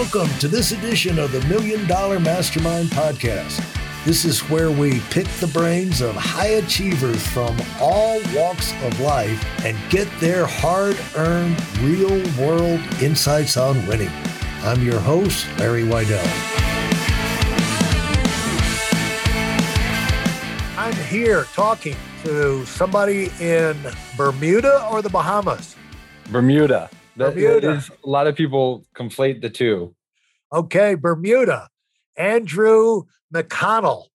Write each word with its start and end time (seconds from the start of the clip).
Welcome 0.00 0.30
to 0.38 0.48
this 0.48 0.72
edition 0.72 1.18
of 1.18 1.30
the 1.30 1.42
Million 1.46 1.86
Dollar 1.86 2.18
Mastermind 2.18 2.88
Podcast. 2.88 3.62
This 4.06 4.24
is 4.24 4.40
where 4.48 4.70
we 4.70 5.00
pick 5.10 5.26
the 5.40 5.46
brains 5.48 6.00
of 6.00 6.16
high 6.16 6.52
achievers 6.52 7.24
from 7.26 7.54
all 7.78 8.18
walks 8.34 8.72
of 8.82 8.98
life 9.00 9.44
and 9.62 9.76
get 9.90 10.08
their 10.18 10.46
hard 10.46 10.98
earned, 11.16 11.62
real 11.80 12.18
world 12.40 12.80
insights 13.02 13.58
on 13.58 13.86
winning. 13.86 14.08
I'm 14.62 14.82
your 14.82 14.98
host, 15.00 15.46
Larry 15.58 15.82
Weidel. 15.82 16.26
I'm 20.78 20.96
here 21.10 21.44
talking 21.52 21.96
to 22.24 22.64
somebody 22.64 23.30
in 23.38 23.76
Bermuda 24.16 24.88
or 24.90 25.02
the 25.02 25.10
Bahamas. 25.10 25.76
Bermuda. 26.30 26.88
That, 27.16 27.34
Bermuda. 27.34 27.72
is- 27.72 27.90
a 28.04 28.08
lot 28.08 28.26
of 28.26 28.36
people 28.36 28.86
conflate 28.96 29.42
the 29.42 29.50
two. 29.50 29.94
Okay, 30.52 30.94
Bermuda. 30.94 31.68
Andrew 32.16 33.04
McConnell. 33.34 34.06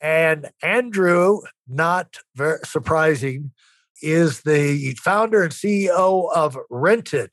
And 0.00 0.50
Andrew, 0.62 1.40
not 1.66 2.16
very 2.34 2.58
surprising, 2.64 3.52
is 4.02 4.42
the 4.42 4.94
founder 5.02 5.42
and 5.42 5.52
CEO 5.52 6.30
of 6.34 6.58
Rented, 6.68 7.30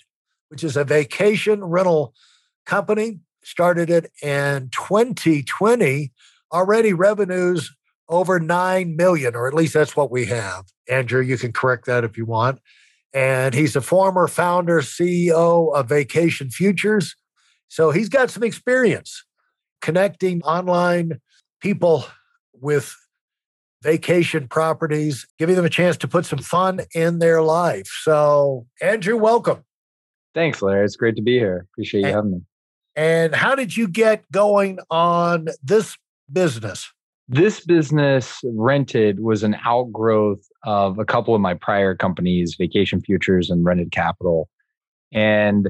which 0.49 0.63
is 0.63 0.77
a 0.77 0.85
vacation 0.85 1.63
rental 1.63 2.13
company. 2.65 3.19
Started 3.43 3.89
it 3.89 4.11
in 4.21 4.69
2020. 4.69 6.11
Already 6.53 6.93
revenues 6.93 7.75
over 8.07 8.39
9 8.39 8.95
million, 8.95 9.35
or 9.35 9.47
at 9.47 9.53
least 9.53 9.73
that's 9.73 9.95
what 9.95 10.11
we 10.11 10.25
have. 10.25 10.65
Andrew, 10.87 11.21
you 11.21 11.37
can 11.37 11.51
correct 11.51 11.85
that 11.87 12.03
if 12.03 12.17
you 12.17 12.25
want. 12.25 12.59
And 13.13 13.53
he's 13.53 13.75
a 13.75 13.81
former 13.81 14.27
founder, 14.27 14.81
CEO 14.81 15.73
of 15.75 15.89
Vacation 15.89 16.49
Futures. 16.49 17.15
So 17.67 17.91
he's 17.91 18.09
got 18.09 18.29
some 18.29 18.43
experience 18.43 19.25
connecting 19.81 20.41
online 20.43 21.19
people 21.61 22.05
with 22.53 22.95
vacation 23.81 24.47
properties, 24.47 25.27
giving 25.39 25.55
them 25.55 25.65
a 25.65 25.69
chance 25.69 25.97
to 25.97 26.07
put 26.07 26.25
some 26.25 26.39
fun 26.39 26.81
in 26.93 27.19
their 27.19 27.41
life. 27.41 27.87
So, 28.03 28.67
Andrew, 28.81 29.17
welcome. 29.17 29.63
Thanks, 30.33 30.61
Larry. 30.61 30.85
It's 30.85 30.95
great 30.95 31.15
to 31.15 31.21
be 31.21 31.37
here. 31.37 31.67
Appreciate 31.73 32.01
you 32.01 32.07
And- 32.07 32.15
having 32.15 32.31
me. 32.31 32.41
And 32.95 33.33
how 33.33 33.55
did 33.55 33.75
you 33.75 33.87
get 33.87 34.29
going 34.31 34.79
on 34.89 35.47
this 35.63 35.97
business? 36.31 36.91
This 37.31 37.61
business 37.61 38.41
rented 38.43 39.21
was 39.21 39.41
an 39.41 39.55
outgrowth 39.63 40.45
of 40.65 40.99
a 40.99 41.05
couple 41.05 41.33
of 41.33 41.39
my 41.39 41.53
prior 41.53 41.95
companies, 41.95 42.57
Vacation 42.59 42.99
Futures 42.99 43.49
and 43.49 43.63
Rented 43.63 43.93
Capital. 43.93 44.49
And 45.13 45.69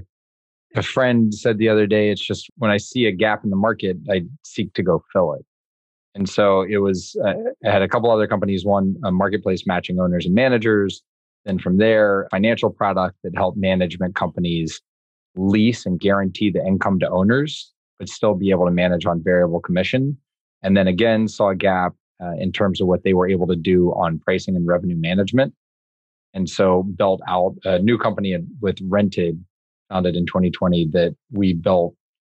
a 0.76 0.82
friend 0.82 1.32
said 1.32 1.60
the 1.60 1.70
other 1.70 1.86
day, 1.86 2.10
it's 2.10 2.26
just 2.26 2.50
when 2.58 2.72
I 2.72 2.78
see 2.78 3.06
a 3.06 3.12
gap 3.12 3.44
in 3.44 3.52
the 3.52 3.56
market, 3.56 3.98
I 4.10 4.24
seek 4.42 4.74
to 4.74 4.82
go 4.82 5.04
fill 5.14 5.34
it. 5.34 5.46
And 6.16 6.28
so 6.28 6.64
it 6.64 6.78
was, 6.78 7.16
uh, 7.24 7.36
I 7.64 7.72
had 7.72 7.84
a 7.84 7.88
couple 7.88 8.10
other 8.10 8.26
companies, 8.26 8.66
one 8.66 8.96
a 9.06 9.12
marketplace 9.12 9.68
matching 9.68 10.00
owners 10.00 10.26
and 10.26 10.34
managers. 10.34 11.04
Then 11.46 11.60
from 11.60 11.78
there, 11.78 12.28
financial 12.32 12.72
product 12.72 13.18
that 13.24 13.34
helped 13.36 13.60
management 13.60 14.16
companies 14.16 14.82
lease 15.36 15.86
and 15.86 16.00
guarantee 16.00 16.50
the 16.50 16.66
income 16.66 16.98
to 17.02 17.10
owners, 17.12 17.72
but 18.00 18.10
still 18.10 18.34
be 18.34 18.50
able 18.50 18.66
to 18.66 18.72
manage 18.72 19.06
on 19.06 19.22
variable 19.24 19.60
commission. 19.60 20.18
And 20.64 20.78
then 20.78 20.88
again, 20.88 21.28
saw 21.28 21.50
a 21.50 21.56
gap 21.56 21.94
uh, 22.22 22.34
in 22.38 22.52
terms 22.52 22.82
of 22.82 22.88
what 22.88 23.04
they 23.04 23.14
were 23.14 23.28
able 23.28 23.48
to 23.48 23.56
do 23.56 23.90
on 23.92 24.20
pricing 24.20 24.56
and 24.56 24.68
revenue 24.68 24.96
management. 24.96 25.54
And 26.34 26.50
so 26.50 26.84
built 26.84 27.22
out 27.28 27.56
a 27.66 27.80
new 27.80 27.98
company 27.98 28.38
with 28.62 28.78
Rented, 28.84 29.44
founded 29.90 30.16
in 30.16 30.26
2020, 30.26 30.90
that 30.94 31.16
we 31.32 31.54
built 31.54 31.96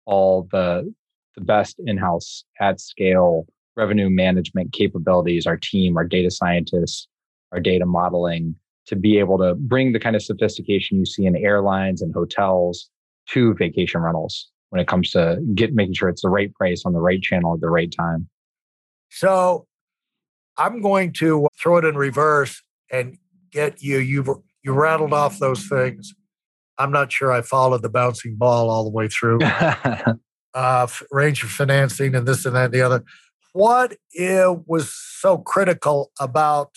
all 0.07 0.49
the, 0.51 0.93
the 1.37 1.43
best 1.43 1.77
in-house 1.85 2.45
at 2.61 2.81
scale 2.81 3.47
revenue 3.77 4.09
management 4.11 4.73
capabilities, 4.73 5.47
our 5.47 5.57
team, 5.57 5.97
our 5.97 6.05
data 6.05 6.31
scientists, 6.31 7.09
our 7.53 7.61
data 7.61 7.87
modeling 7.87 8.55
to 8.87 8.97
be 8.97 9.19
able 9.19 9.39
to 9.39 9.55
bring 9.55 9.93
the 9.93 10.01
kind 10.01 10.17
of 10.17 10.23
sophistication 10.23 10.99
you 10.99 11.07
see 11.07 11.27
in 11.27 11.37
airlines 11.37 12.03
and 12.03 12.13
hotels 12.15 12.91
to 13.29 13.55
vacation 13.55 14.01
rentals 14.01 14.51
when 14.73 14.81
it 14.81 14.89
comes 14.89 15.11
to 15.11 15.39
get 15.55 15.75
making 15.75 15.93
sure 15.93 16.09
it's 16.09 16.23
the 16.23 16.31
right 16.31 16.53
price 16.55 16.85
on 16.87 16.95
the 16.95 17.01
right 17.01 17.21
channel 17.21 17.53
at 17.53 17.61
the 17.61 17.69
right 17.69 17.93
time. 17.95 18.27
So, 19.11 19.67
I'm 20.57 20.81
going 20.81 21.13
to 21.19 21.47
throw 21.63 21.77
it 21.77 21.85
in 21.85 21.95
reverse 21.95 22.63
and 22.91 23.19
get 23.51 23.83
you. 23.83 23.99
You 23.99 24.43
you 24.63 24.73
rattled 24.73 25.13
off 25.13 25.39
those 25.39 25.67
things. 25.67 26.15
I'm 26.79 26.91
not 26.91 27.13
sure 27.13 27.31
I 27.31 27.43
followed 27.43 27.83
the 27.83 27.91
bouncing 27.91 28.37
ball 28.37 28.71
all 28.71 28.85
the 28.85 28.91
way 28.91 29.09
through. 29.09 29.41
uh, 30.55 30.87
range 31.11 31.43
of 31.43 31.51
financing 31.51 32.15
and 32.15 32.27
this 32.27 32.47
and 32.47 32.57
that 32.57 32.67
and 32.67 32.75
the 32.75 32.81
other. 32.81 33.05
What 33.53 33.99
it 34.13 34.67
was 34.67 34.91
so 34.95 35.37
critical 35.37 36.13
about 36.19 36.71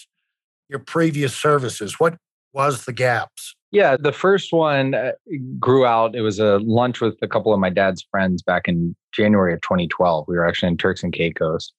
your 0.68 0.80
previous 0.80 1.34
services? 1.34 1.98
What 1.98 2.18
was 2.52 2.84
the 2.84 2.92
gaps? 2.92 3.56
Yeah, 3.76 3.98
the 3.98 4.14
first 4.14 4.54
one 4.54 4.94
uh, 4.94 5.12
grew 5.60 5.86
out. 5.86 6.16
It 6.16 6.22
was 6.22 6.40
a 6.40 6.60
lunch 6.60 7.02
with 7.02 7.18
a 7.22 7.28
couple 7.28 7.54
of 7.54 7.60
my 7.60 7.70
dad's 7.70 8.08
friends 8.10 8.42
back 8.42 8.70
in 8.70 8.96
January 9.12 9.54
of 9.54 9.60
2012. 9.62 10.26
We 10.30 10.38
were 10.38 10.48
actually 10.48 10.70
in 10.70 10.78
Turks 10.78 11.04
and 11.04 11.12
Caicos. 11.12 11.74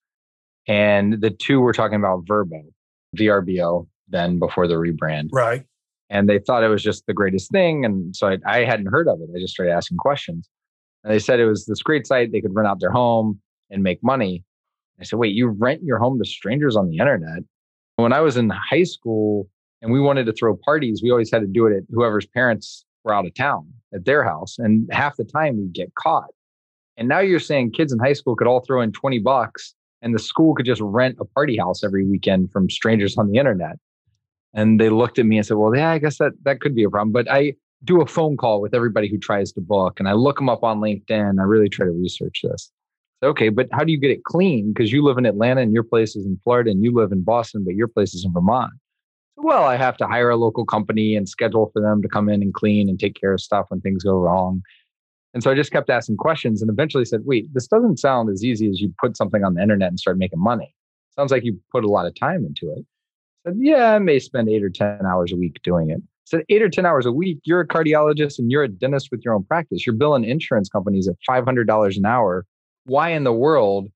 And 0.69 1.23
the 1.23 1.31
two 1.31 1.61
were 1.61 1.73
talking 1.73 1.97
about 1.97 2.25
Verbo, 2.27 2.63
VRBO, 3.17 3.87
then 4.09 4.39
before 4.39 4.69
the 4.69 4.75
rebrand. 4.75 5.31
Right. 5.33 5.65
and 6.11 6.29
they 6.29 6.39
thought 6.39 6.63
it 6.63 6.69
was 6.69 6.83
just 6.83 7.07
the 7.07 7.15
greatest 7.15 7.51
thing. 7.51 7.87
And 7.87 8.15
so 8.15 8.29
I, 8.29 8.39
I 8.47 8.65
hadn't 8.65 8.87
heard 8.87 9.09
of 9.09 9.19
it. 9.23 9.31
I 9.35 9.41
just 9.41 9.55
started 9.55 9.73
asking 9.73 9.97
questions. 9.97 10.51
And 11.03 11.13
they 11.13 11.19
said 11.19 11.41
it 11.41 11.47
was 11.47 11.65
this 11.65 11.83
great 11.83 12.07
site. 12.07 12.31
They 12.31 12.43
could 12.43 12.55
rent 12.55 12.69
out 12.69 12.79
their 12.79 12.91
home 12.91 13.41
and 13.71 13.83
make 13.83 14.03
money. 14.03 14.45
I 15.01 15.05
said, 15.05 15.19
wait, 15.19 15.35
you 15.35 15.49
rent 15.49 15.83
your 15.83 15.99
home 15.99 16.19
to 16.19 16.29
strangers 16.29 16.77
on 16.77 16.91
the 16.91 16.99
internet? 16.99 17.43
When 17.97 18.13
I 18.13 18.21
was 18.21 18.37
in 18.37 18.51
high 18.51 18.83
school 18.85 19.49
and 19.87 19.93
we 19.93 20.01
wanted 20.01 20.27
to 20.27 20.33
throw 20.33 20.57
parties, 20.57 21.01
we 21.01 21.13
always 21.13 21.31
had 21.31 21.43
to 21.43 21.47
do 21.47 21.69
it 21.69 21.77
at 21.77 21.85
whoever's 21.93 22.27
parents 22.27 22.85
were 23.05 23.15
out 23.15 23.25
of 23.25 23.33
town 23.35 23.73
at 23.95 24.05
their 24.05 24.25
house. 24.25 24.57
And 24.59 24.89
half 24.91 25.17
the 25.17 25.25
time 25.25 25.59
we'd 25.59 25.73
get 25.73 25.95
caught. 25.95 26.27
And 26.97 27.07
now 27.07 27.21
you're 27.21 27.39
saying 27.39 27.71
kids 27.71 27.93
in 27.93 28.01
high 28.01 28.15
school 28.15 28.35
could 28.35 28.49
all 28.49 28.65
throw 28.67 28.81
in 28.81 28.91
20 28.91 29.21
bucks 29.21 29.77
and 30.03 30.13
the 30.13 30.19
school 30.19 30.57
could 30.57 30.67
just 30.67 30.81
rent 30.81 31.19
a 31.21 31.25
party 31.25 31.57
house 31.57 31.85
every 31.85 32.05
weekend 32.05 32.51
from 32.51 32.69
strangers 32.69 33.17
on 33.17 33.31
the 33.31 33.39
internet. 33.39 33.77
And 34.55 34.81
they 34.81 34.89
looked 34.89 35.21
at 35.21 35.27
me 35.27 35.37
and 35.37 35.47
said, 35.47 35.57
Well, 35.57 35.77
yeah, 35.77 35.91
I 35.91 35.99
guess 35.99 36.19
that 36.19 36.33
that 36.43 36.61
could 36.61 36.75
be 36.75 36.83
a 36.83 36.91
problem. 36.91 37.13
But 37.13 37.31
I 37.31 37.55
do 37.85 38.01
a 38.01 38.07
phone 38.07 38.37
call 38.37 38.61
with 38.61 38.75
everybody 38.75 39.09
who 39.09 39.19
tries 39.19 39.53
to 39.53 39.61
book 39.61 40.01
and 40.01 40.09
I 40.09 40.15
look 40.15 40.37
them 40.37 40.49
up 40.49 40.65
on 40.65 40.81
LinkedIn. 40.81 41.39
I 41.39 41.45
really 41.45 41.69
try 41.69 41.87
to 41.87 41.93
research 41.93 42.41
this. 42.43 42.73
So, 43.23 43.29
okay, 43.29 43.51
but 43.51 43.69
how 43.71 43.85
do 43.85 43.93
you 43.93 44.01
get 44.01 44.11
it 44.11 44.25
clean? 44.25 44.73
Because 44.73 44.91
you 44.91 45.05
live 45.05 45.17
in 45.17 45.27
Atlanta 45.27 45.61
and 45.61 45.73
your 45.73 45.85
place 45.85 46.17
is 46.17 46.27
in 46.27 46.41
Florida 46.43 46.73
and 46.73 46.83
you 46.83 46.93
live 46.93 47.13
in 47.13 47.23
Boston, 47.23 47.63
but 47.65 47.77
your 47.77 47.89
place 47.89 48.15
is 48.15 48.25
in 48.25 48.33
Vermont. 48.33 48.73
Well, 49.37 49.65
I 49.65 49.77
have 49.77 49.97
to 49.99 50.07
hire 50.07 50.31
a 50.31 50.37
local 50.37 50.65
company 50.65 51.15
and 51.15 51.29
schedule 51.29 51.71
for 51.73 51.83
them 51.83 52.01
to 52.03 52.09
come 52.09 52.29
in 52.29 52.43
and 52.43 52.55
clean 52.55 52.89
and 52.89 52.99
take 52.99 53.15
care 53.21 53.33
of 53.33 53.41
stuff 53.41 53.67
when 53.69 53.81
things 53.81 54.03
go 54.03 54.19
wrong. 54.19 54.63
And 55.35 55.43
so 55.43 55.51
I 55.51 55.55
just 55.55 55.71
kept 55.71 55.91
asking 55.91 56.17
questions 56.17 56.63
and 56.63 56.71
eventually 56.71 57.05
said, 57.05 57.21
wait, 57.25 57.53
this 57.53 57.67
doesn't 57.67 57.99
sound 57.99 58.31
as 58.31 58.43
easy 58.43 58.71
as 58.71 58.81
you 58.81 58.95
put 58.99 59.17
something 59.17 59.45
on 59.45 59.55
the 59.55 59.63
internet 59.63 59.89
and 59.89 60.01
start 60.01 60.17
making 60.17 60.43
money. 60.43 60.75
Sounds 61.15 61.31
like 61.31 61.45
you 61.45 61.61
put 61.71 61.85
a 61.85 61.89
lot 61.89 62.07
of 62.07 62.15
time 62.19 62.47
into 62.47 62.73
it. 62.73 62.87
I 63.45 63.51
said, 63.51 63.59
yeah, 63.61 63.93
I 63.93 63.99
may 63.99 64.19
spend 64.19 64.49
eight 64.49 64.65
or 64.65 64.71
10 64.71 65.01
hours 65.05 65.33
a 65.33 65.37
week 65.37 65.61
doing 65.63 65.91
it. 65.91 65.99
I 65.99 66.25
said, 66.25 66.45
eight 66.49 66.63
or 66.63 66.71
10 66.71 66.87
hours 66.87 67.05
a 67.05 67.13
week, 67.13 67.39
you're 67.45 67.61
a 67.61 67.69
cardiologist 67.69 68.39
and 68.39 68.51
you're 68.51 68.65
a 68.65 68.69
dentist 68.69 69.11
with 69.11 69.21
your 69.25 69.35
own 69.35 69.45
practice. 69.45 69.87
You're 69.87 69.95
billing 69.95 70.25
insurance 70.25 70.71
companies 70.71 71.07
at 71.07 71.17
$500 71.29 71.97
an 71.97 72.07
hour. 72.07 72.47
Why 72.85 73.11
in 73.11 73.25
the 73.25 73.33
world 73.33 73.89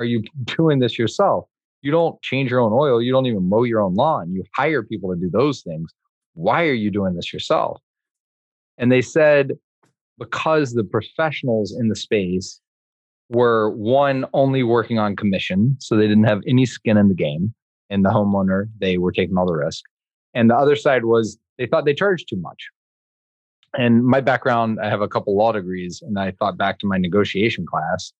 are 0.00 0.04
you 0.04 0.24
doing 0.44 0.80
this 0.80 0.98
yourself? 0.98 1.46
You 1.82 1.90
don't 1.90 2.20
change 2.22 2.50
your 2.50 2.60
own 2.60 2.72
oil. 2.72 3.00
You 3.00 3.12
don't 3.12 3.26
even 3.26 3.48
mow 3.48 3.62
your 3.62 3.80
own 3.80 3.94
lawn. 3.94 4.32
You 4.32 4.44
hire 4.56 4.82
people 4.82 5.10
to 5.10 5.18
do 5.18 5.30
those 5.30 5.62
things. 5.62 5.92
Why 6.34 6.64
are 6.64 6.74
you 6.74 6.90
doing 6.90 7.14
this 7.14 7.32
yourself? 7.32 7.80
And 8.78 8.90
they 8.92 9.02
said, 9.02 9.52
because 10.18 10.74
the 10.74 10.84
professionals 10.84 11.74
in 11.78 11.88
the 11.88 11.96
space 11.96 12.60
were 13.30 13.70
one 13.70 14.26
only 14.34 14.62
working 14.62 14.98
on 14.98 15.16
commission, 15.16 15.76
so 15.80 15.96
they 15.96 16.08
didn't 16.08 16.24
have 16.24 16.42
any 16.46 16.66
skin 16.66 16.96
in 16.96 17.08
the 17.08 17.14
game. 17.14 17.54
And 17.88 18.04
the 18.04 18.10
homeowner, 18.10 18.68
they 18.78 18.98
were 18.98 19.12
taking 19.12 19.36
all 19.36 19.46
the 19.46 19.54
risk. 19.54 19.84
And 20.34 20.50
the 20.50 20.56
other 20.56 20.76
side 20.76 21.04
was 21.04 21.38
they 21.58 21.66
thought 21.66 21.84
they 21.84 21.94
charged 21.94 22.28
too 22.28 22.36
much. 22.36 22.68
And 23.76 24.04
my 24.04 24.20
background, 24.20 24.78
I 24.82 24.88
have 24.88 25.00
a 25.00 25.08
couple 25.08 25.36
law 25.36 25.52
degrees, 25.52 26.02
and 26.02 26.18
I 26.18 26.32
thought 26.32 26.56
back 26.56 26.78
to 26.80 26.86
my 26.86 26.98
negotiation 26.98 27.66
class 27.66 28.12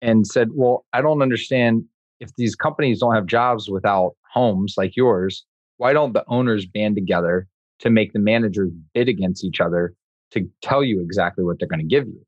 and 0.00 0.26
said, 0.26 0.50
Well, 0.52 0.84
I 0.92 1.00
don't 1.00 1.22
understand 1.22 1.84
if 2.22 2.30
these 2.36 2.54
companies 2.54 3.00
don't 3.00 3.14
have 3.16 3.26
jobs 3.26 3.68
without 3.68 4.14
homes 4.32 4.74
like 4.78 4.96
yours, 4.96 5.44
why 5.78 5.92
don't 5.92 6.12
the 6.12 6.24
owners 6.28 6.64
band 6.64 6.94
together 6.94 7.48
to 7.80 7.90
make 7.90 8.12
the 8.12 8.20
managers 8.20 8.70
bid 8.94 9.08
against 9.08 9.44
each 9.44 9.60
other 9.60 9.92
to 10.30 10.48
tell 10.62 10.84
you 10.84 11.00
exactly 11.00 11.42
what 11.42 11.58
they're 11.58 11.68
going 11.68 11.80
to 11.80 11.84
give 11.84 12.06
you? 12.06 12.24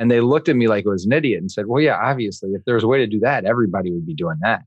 And 0.00 0.10
they 0.10 0.20
looked 0.20 0.48
at 0.48 0.56
me 0.56 0.66
like 0.66 0.84
I 0.84 0.90
was 0.90 1.06
an 1.06 1.12
idiot 1.12 1.40
and 1.40 1.50
said, 1.50 1.66
Well, 1.66 1.80
yeah, 1.80 1.96
obviously, 1.96 2.50
if 2.50 2.64
there 2.64 2.74
was 2.74 2.82
a 2.82 2.88
way 2.88 2.98
to 2.98 3.06
do 3.06 3.20
that, 3.20 3.44
everybody 3.44 3.92
would 3.92 4.04
be 4.04 4.14
doing 4.14 4.36
that. 4.42 4.62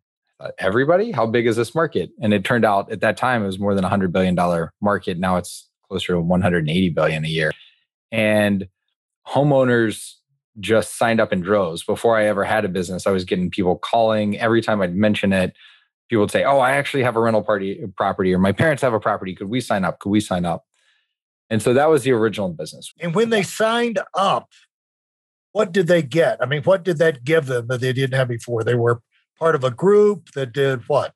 Everybody? 0.59 1.11
How 1.11 1.25
big 1.25 1.45
is 1.45 1.57
this 1.57 1.75
market? 1.75 2.11
And 2.21 2.33
it 2.33 2.45
turned 2.45 2.63
out 2.63 2.89
at 2.89 3.01
that 3.01 3.17
time 3.17 3.43
it 3.43 3.47
was 3.47 3.59
more 3.59 3.75
than 3.75 3.83
a 3.83 3.89
$100 3.89 4.13
billion 4.13 4.37
market. 4.81 5.19
Now 5.19 5.35
it's 5.35 5.69
closer 5.89 6.13
to 6.13 6.21
180 6.21 6.89
billion 6.89 7.25
a 7.25 7.27
year. 7.27 7.51
And 8.11 8.69
homeowners 9.27 10.13
just 10.59 10.97
signed 10.97 11.19
up 11.19 11.31
in 11.31 11.41
droves. 11.41 11.83
Before 11.83 12.17
I 12.17 12.25
ever 12.25 12.43
had 12.43 12.65
a 12.65 12.69
business, 12.69 13.07
I 13.07 13.11
was 13.11 13.25
getting 13.25 13.49
people 13.49 13.77
calling 13.77 14.39
every 14.39 14.61
time 14.61 14.81
I'd 14.81 14.95
mention 14.95 15.33
it. 15.33 15.53
People 16.09 16.21
would 16.21 16.31
say, 16.31 16.43
"Oh, 16.43 16.59
I 16.59 16.71
actually 16.71 17.03
have 17.03 17.15
a 17.15 17.19
rental 17.19 17.43
party 17.43 17.83
property, 17.95 18.33
or 18.33 18.39
my 18.39 18.51
parents 18.51 18.81
have 18.81 18.93
a 18.93 18.99
property. 18.99 19.35
Could 19.35 19.49
we 19.49 19.59
sign 19.59 19.83
up? 19.83 19.99
Could 19.99 20.09
we 20.09 20.19
sign 20.19 20.45
up?" 20.45 20.65
And 21.49 21.61
so 21.61 21.73
that 21.73 21.89
was 21.89 22.03
the 22.03 22.11
original 22.11 22.49
business. 22.49 22.93
And 22.99 23.15
when 23.15 23.29
they 23.29 23.43
signed 23.43 23.99
up, 24.13 24.49
what 25.51 25.71
did 25.71 25.87
they 25.87 26.01
get? 26.01 26.37
I 26.41 26.45
mean, 26.45 26.63
what 26.63 26.83
did 26.83 26.97
that 26.97 27.23
give 27.23 27.47
them 27.47 27.67
that 27.67 27.81
they 27.81 27.93
didn't 27.93 28.17
have 28.17 28.27
before? 28.27 28.63
They 28.63 28.75
were 28.75 29.01
part 29.37 29.55
of 29.55 29.63
a 29.63 29.71
group 29.71 30.31
that 30.31 30.53
did 30.53 30.81
what? 30.87 31.13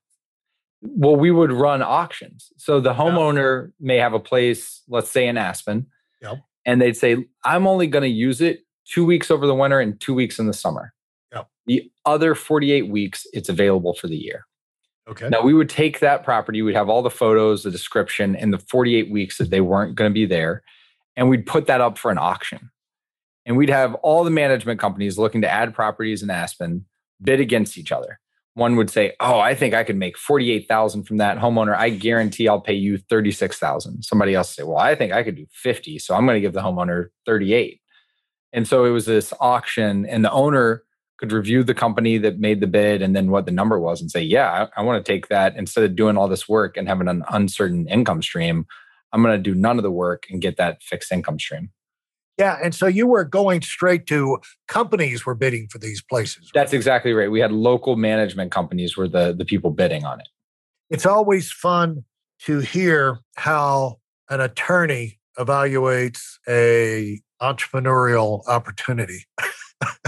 Well, 0.81 1.15
we 1.15 1.31
would 1.31 1.51
run 1.51 1.81
auctions. 1.81 2.51
So 2.57 2.79
the 2.79 2.93
homeowner 2.93 3.65
yep. 3.65 3.73
may 3.79 3.97
have 3.97 4.13
a 4.13 4.19
place, 4.19 4.81
let's 4.87 5.11
say 5.11 5.27
in 5.27 5.37
Aspen, 5.37 5.87
yep. 6.21 6.39
and 6.65 6.81
they'd 6.81 6.97
say, 6.97 7.25
I'm 7.45 7.67
only 7.67 7.87
going 7.87 8.03
to 8.03 8.09
use 8.09 8.41
it 8.41 8.61
two 8.85 9.05
weeks 9.05 9.31
over 9.31 9.47
the 9.47 9.55
winter 9.55 9.79
and 9.79 9.99
two 9.99 10.13
weeks 10.13 10.39
in 10.39 10.47
the 10.47 10.53
summer. 10.53 10.93
Yep. 11.33 11.47
The 11.65 11.91
other 12.05 12.35
48 12.35 12.89
weeks, 12.89 13.25
it's 13.33 13.49
available 13.49 13.93
for 13.93 14.07
the 14.07 14.17
year. 14.17 14.45
Okay. 15.07 15.29
Now 15.29 15.41
we 15.41 15.53
would 15.53 15.69
take 15.69 15.99
that 15.99 16.23
property, 16.23 16.61
we'd 16.61 16.75
have 16.75 16.89
all 16.89 17.01
the 17.01 17.09
photos, 17.09 17.63
the 17.63 17.71
description, 17.71 18.35
and 18.35 18.53
the 18.53 18.59
48 18.59 19.11
weeks 19.11 19.37
that 19.37 19.49
they 19.49 19.61
weren't 19.61 19.95
going 19.95 20.09
to 20.09 20.13
be 20.13 20.25
there, 20.25 20.63
and 21.15 21.29
we'd 21.29 21.45
put 21.45 21.67
that 21.67 21.81
up 21.81 21.97
for 21.97 22.11
an 22.11 22.17
auction. 22.17 22.69
And 23.45 23.57
we'd 23.57 23.69
have 23.69 23.95
all 23.95 24.23
the 24.23 24.29
management 24.29 24.79
companies 24.79 25.17
looking 25.17 25.41
to 25.41 25.49
add 25.49 25.73
properties 25.73 26.21
in 26.21 26.29
Aspen 26.29 26.85
bid 27.21 27.39
against 27.39 27.77
each 27.77 27.91
other. 27.91 28.19
One 28.53 28.75
would 28.75 28.89
say, 28.89 29.13
"Oh, 29.19 29.39
I 29.39 29.55
think 29.55 29.73
I 29.73 29.83
could 29.83 29.95
make 29.95 30.17
48,000 30.17 31.03
from 31.03 31.17
that 31.17 31.37
homeowner. 31.37 31.75
I 31.75 31.89
guarantee 31.89 32.47
I'll 32.47 32.61
pay 32.61 32.73
you 32.73 32.97
36,000." 32.97 34.03
Somebody 34.03 34.35
else 34.35 34.55
say, 34.55 34.63
"Well, 34.63 34.77
I 34.77 34.93
think 34.93 35.13
I 35.13 35.23
could 35.23 35.35
do 35.35 35.47
50, 35.51 35.97
so 35.99 36.15
I'm 36.15 36.25
going 36.25 36.35
to 36.35 36.41
give 36.41 36.53
the 36.53 36.61
homeowner 36.61 37.07
38." 37.25 37.80
And 38.53 38.67
so 38.67 38.85
it 38.85 38.89
was 38.89 39.05
this 39.05 39.33
auction 39.39 40.05
and 40.05 40.23
the 40.23 40.31
owner 40.31 40.83
could 41.17 41.31
review 41.31 41.63
the 41.63 41.73
company 41.73 42.17
that 42.17 42.39
made 42.39 42.59
the 42.59 42.67
bid 42.67 43.01
and 43.01 43.15
then 43.15 43.29
what 43.29 43.45
the 43.45 43.51
number 43.51 43.79
was 43.79 44.01
and 44.01 44.09
say, 44.09 44.21
yeah, 44.21 44.67
I, 44.75 44.81
I 44.81 44.83
want 44.83 45.03
to 45.03 45.11
take 45.11 45.27
that 45.27 45.55
instead 45.55 45.83
of 45.83 45.95
doing 45.95 46.17
all 46.17 46.27
this 46.27 46.49
work 46.49 46.77
and 46.77 46.87
having 46.87 47.07
an 47.07 47.23
uncertain 47.29 47.87
income 47.87 48.21
stream. 48.21 48.65
I'm 49.13 49.21
going 49.21 49.37
to 49.37 49.51
do 49.51 49.53
none 49.53 49.77
of 49.77 49.83
the 49.83 49.91
work 49.91 50.25
and 50.29 50.41
get 50.41 50.57
that 50.57 50.81
fixed 50.81 51.11
income 51.11 51.37
stream. 51.37 51.69
Yeah. 52.37 52.57
And 52.63 52.73
so 52.73 52.87
you 52.87 53.05
were 53.05 53.23
going 53.23 53.61
straight 53.61 54.07
to 54.07 54.39
companies 54.67 55.25
were 55.25 55.35
bidding 55.35 55.67
for 55.67 55.77
these 55.77 56.01
places. 56.01 56.43
Right? 56.43 56.61
That's 56.61 56.73
exactly 56.73 57.13
right. 57.13 57.29
We 57.29 57.39
had 57.39 57.51
local 57.51 57.97
management 57.97 58.51
companies 58.51 58.97
were 58.97 59.07
the, 59.07 59.33
the 59.33 59.45
people 59.45 59.69
bidding 59.69 60.05
on 60.05 60.21
it. 60.21 60.29
It's 60.89 61.05
always 61.05 61.51
fun 61.51 62.03
to 62.45 62.59
hear 62.59 63.19
how 63.35 63.99
an 64.29 64.41
attorney 64.41 65.19
evaluates 65.37 66.21
a 66.49 67.21
entrepreneurial 67.41 68.47
opportunity. 68.47 69.25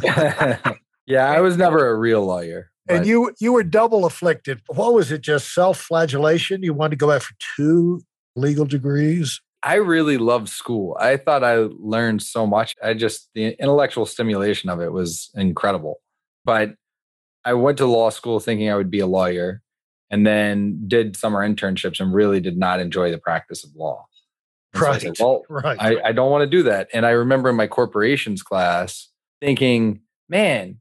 Yeah, 1.06 1.30
I 1.30 1.42
was 1.42 1.58
never 1.58 1.90
a 1.90 1.96
real 1.96 2.26
lawyer. 2.26 2.72
But. 2.88 2.98
And 2.98 3.06
you 3.06 3.34
you 3.40 3.54
were 3.54 3.64
double 3.64 4.06
afflicted. 4.06 4.62
What 4.68 4.94
was 4.94 5.12
it? 5.12 5.22
Just 5.22 5.54
self-flagellation? 5.54 6.64
You 6.64 6.74
wanted 6.74 6.92
to 6.92 6.96
go 6.98 7.18
for 7.20 7.34
two 7.56 8.02
legal 8.36 8.66
degrees? 8.66 9.42
I 9.64 9.76
really 9.76 10.18
loved 10.18 10.50
school. 10.50 10.98
I 11.00 11.16
thought 11.16 11.44
I 11.44 11.68
learned 11.80 12.22
so 12.22 12.46
much. 12.46 12.76
I 12.84 12.94
just 12.94 13.30
the 13.36 13.56
intellectual 13.60 14.06
stimulation 14.06 14.70
of 14.70 14.82
it 14.82 14.92
was 14.92 15.30
incredible. 15.36 16.02
But 16.44 16.76
I 17.46 17.54
went 17.54 17.78
to 17.78 17.86
law 17.86 18.10
school 18.10 18.40
thinking 18.40 18.70
I 18.70 18.76
would 18.76 18.92
be 18.92 19.00
a 19.00 19.08
lawyer 19.08 19.62
and 20.10 20.28
then 20.28 20.84
did 20.88 21.16
summer 21.16 21.48
internships 21.48 22.00
and 22.00 22.14
really 22.14 22.40
did 22.40 22.58
not 22.58 22.80
enjoy 22.80 23.12
the 23.12 23.18
practice 23.18 23.64
of 23.64 23.72
law. 23.76 24.06
Right. 24.76 25.02
So 25.02 25.08
said, 25.08 25.16
well, 25.20 25.44
right. 25.50 25.78
I, 25.80 26.10
I 26.10 26.12
don't 26.12 26.32
want 26.32 26.44
to 26.44 26.50
do 26.50 26.64
that. 26.64 26.90
And 26.94 27.06
I 27.06 27.12
remember 27.12 27.50
in 27.50 27.56
my 27.56 27.68
corporations 27.68 28.42
class 28.42 29.10
thinking, 29.42 30.02
man, 30.30 30.80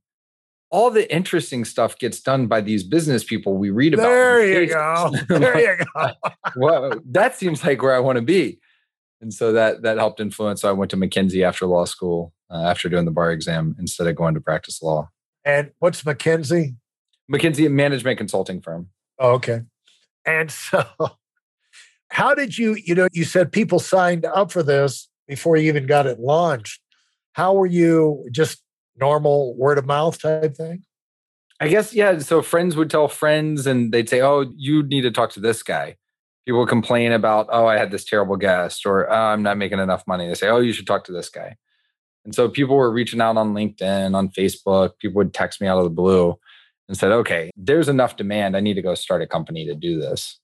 all 0.71 0.91
the 0.91 1.13
interesting 1.15 1.65
stuff 1.65 1.99
gets 1.99 2.21
done 2.21 2.47
by 2.47 2.61
these 2.63 2.83
business 2.83 3.23
people 3.23 3.57
we 3.57 3.71
read 3.71 3.93
about. 3.95 4.05
There 4.05 4.63
you 4.63 4.69
go. 4.69 5.13
There 5.29 5.79
you 5.79 5.85
go. 5.95 6.11
well, 6.57 6.93
that 7.11 7.37
seems 7.37 7.63
like 7.65 7.83
where 7.83 7.95
I 7.95 7.99
want 7.99 8.17
to 8.17 8.23
be. 8.23 8.59
And 9.21 9.33
so 9.33 9.53
that 9.53 9.83
that 9.83 9.99
helped 9.99 10.19
influence. 10.19 10.63
So 10.63 10.69
I 10.69 10.73
went 10.73 10.91
to 10.91 10.97
McKinsey 10.97 11.47
after 11.47 11.67
law 11.67 11.85
school, 11.85 12.33
uh, 12.51 12.65
after 12.65 12.89
doing 12.89 13.05
the 13.05 13.13
bar 13.13 13.31
exam, 13.31 13.77
instead 13.79 14.07
of 14.07 14.17
going 14.17 14.35
to 14.35 14.41
practice 14.41 14.83
law. 14.83 15.11
And 15.45 15.71
what's 15.79 16.03
McKinsey? 16.03 16.77
McKinsey, 17.31 17.67
a 17.67 17.71
management 17.71 18.19
consulting 18.19 18.61
firm. 18.61 18.89
Oh, 19.19 19.33
okay. 19.33 19.63
And 20.27 20.51
so, 20.51 20.85
how 22.13 22.35
did 22.35 22.59
you? 22.59 22.77
You 22.85 22.95
know, 22.95 23.09
you 23.13 23.25
said 23.25 23.51
people 23.51 23.79
signed 23.79 24.25
up 24.25 24.53
for 24.53 24.63
this 24.63 25.09
before 25.27 25.57
you 25.57 25.69
even 25.69 25.87
got 25.87 26.07
it 26.07 26.21
launched. 26.21 26.81
How 27.33 27.55
were 27.55 27.67
you? 27.67 28.27
Just 28.31 28.63
normal 28.99 29.57
word 29.57 29.79
of 29.79 29.87
mouth 29.87 30.21
type 30.21 30.57
thing? 30.57 30.85
I 31.61 31.69
guess, 31.69 31.95
yeah. 31.95 32.19
So 32.19 32.43
friends 32.43 32.77
would 32.77 32.91
tell 32.91 33.09
friends 33.09 33.67
and 33.67 33.93
they'd 33.93 34.09
say, 34.09 34.21
oh, 34.21 34.53
you 34.57 34.83
need 34.83 35.03
to 35.03 35.11
talk 35.11 35.31
to 35.33 35.41
this 35.41 35.63
guy. 35.63 35.97
People 36.47 36.67
complain 36.67 37.13
about, 37.13 37.47
oh, 37.51 37.67
I 37.67 37.79
had 37.79 37.93
this 37.93 38.05
terrible 38.05 38.37
guest 38.37 38.85
or 38.85 39.11
oh, 39.11 39.15
I'm 39.15 39.43
not 39.43 39.59
making 39.59 39.79
enough 39.79 40.05
money. 40.07 40.27
They 40.27 40.35
say, 40.35 40.49
oh, 40.49 40.59
you 40.59 40.73
should 40.73 40.87
talk 40.87 41.05
to 41.05 41.13
this 41.13 41.29
guy. 41.29 41.57
And 42.25 42.35
so 42.35 42.49
people 42.49 42.77
were 42.77 42.93
reaching 42.93 43.21
out 43.21 43.37
on 43.37 43.55
LinkedIn, 43.55 44.15
on 44.15 44.29
Facebook. 44.29 44.99
People 44.99 45.19
would 45.19 45.35
text 45.35 45.61
me 45.61 45.69
out 45.69 45.79
of 45.79 45.85
the 45.85 45.91
blue 45.91 46.37
and 46.89 46.97
said, 46.97 47.13
okay, 47.13 47.51
there's 47.57 47.89
enough 47.89 48.17
demand. 48.17 48.57
I 48.57 48.61
need 48.61 48.75
to 48.75 48.83
go 48.83 48.95
start 48.95 49.23
a 49.23 49.27
company 49.27 49.65
to 49.67 49.75
do 49.75 50.01
this. 50.01 50.39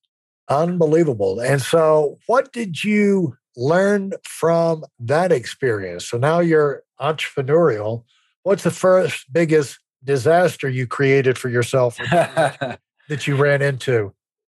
Unbelievable. 0.48 1.40
And 1.40 1.60
so, 1.60 2.18
what 2.26 2.52
did 2.52 2.82
you 2.82 3.36
learn 3.56 4.12
from 4.24 4.84
that 5.00 5.32
experience? 5.32 6.06
So 6.06 6.16
now 6.16 6.40
you're 6.40 6.82
entrepreneurial. 7.00 8.04
What's 8.44 8.62
the 8.62 8.70
first 8.70 9.30
biggest 9.32 9.78
disaster 10.04 10.68
you 10.68 10.86
created 10.86 11.36
for 11.36 11.48
yourself 11.48 11.96
that 12.10 13.26
you 13.26 13.36
ran 13.36 13.60
into? 13.60 14.14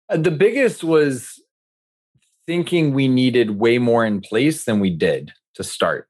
Uh, 0.09 0.17
the 0.17 0.31
biggest 0.31 0.83
was 0.83 1.43
thinking 2.47 2.95
we 2.95 3.09
needed 3.09 3.59
way 3.59 3.79
more 3.79 4.05
in 4.05 4.21
place 4.21 4.65
than 4.65 4.81
we 4.81 4.91
did 4.91 5.33
to 5.55 5.65
start. 5.65 6.09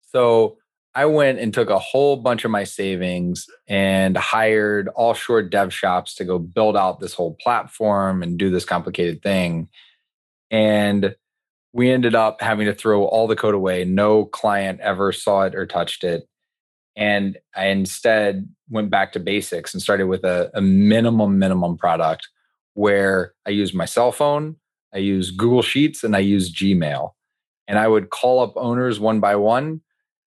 So 0.00 0.56
I 0.94 1.04
went 1.06 1.38
and 1.38 1.54
took 1.54 1.70
a 1.70 1.78
whole 1.78 2.16
bunch 2.16 2.44
of 2.44 2.50
my 2.50 2.64
savings 2.64 3.46
and 3.68 4.16
hired 4.16 4.88
offshore 4.96 5.42
dev 5.42 5.72
shops 5.72 6.14
to 6.16 6.24
go 6.24 6.38
build 6.38 6.76
out 6.76 6.98
this 6.98 7.14
whole 7.14 7.36
platform 7.40 8.22
and 8.22 8.38
do 8.38 8.50
this 8.50 8.64
complicated 8.64 9.22
thing. 9.22 9.68
And 10.50 11.14
we 11.72 11.90
ended 11.90 12.16
up 12.16 12.40
having 12.40 12.66
to 12.66 12.74
throw 12.74 13.04
all 13.04 13.28
the 13.28 13.36
code 13.36 13.54
away. 13.54 13.84
No 13.84 14.24
client 14.24 14.80
ever 14.80 15.12
saw 15.12 15.42
it 15.42 15.54
or 15.54 15.64
touched 15.64 16.02
it. 16.02 16.24
And 16.96 17.38
I 17.54 17.66
instead 17.66 18.48
went 18.68 18.90
back 18.90 19.12
to 19.12 19.20
basics 19.20 19.72
and 19.72 19.80
started 19.80 20.06
with 20.06 20.24
a, 20.24 20.50
a 20.54 20.60
minimum, 20.60 21.38
minimum 21.38 21.76
product 21.78 22.28
where 22.74 23.32
I 23.46 23.50
use 23.50 23.72
my 23.72 23.84
cell 23.84 24.10
phone, 24.10 24.56
I 24.92 24.98
use 24.98 25.30
Google 25.30 25.62
Sheets, 25.62 26.02
and 26.02 26.16
I 26.16 26.20
use 26.20 26.52
Gmail. 26.52 27.12
And 27.68 27.78
I 27.78 27.86
would 27.86 28.10
call 28.10 28.40
up 28.40 28.54
owners 28.56 28.98
one 28.98 29.20
by 29.20 29.36
one 29.36 29.82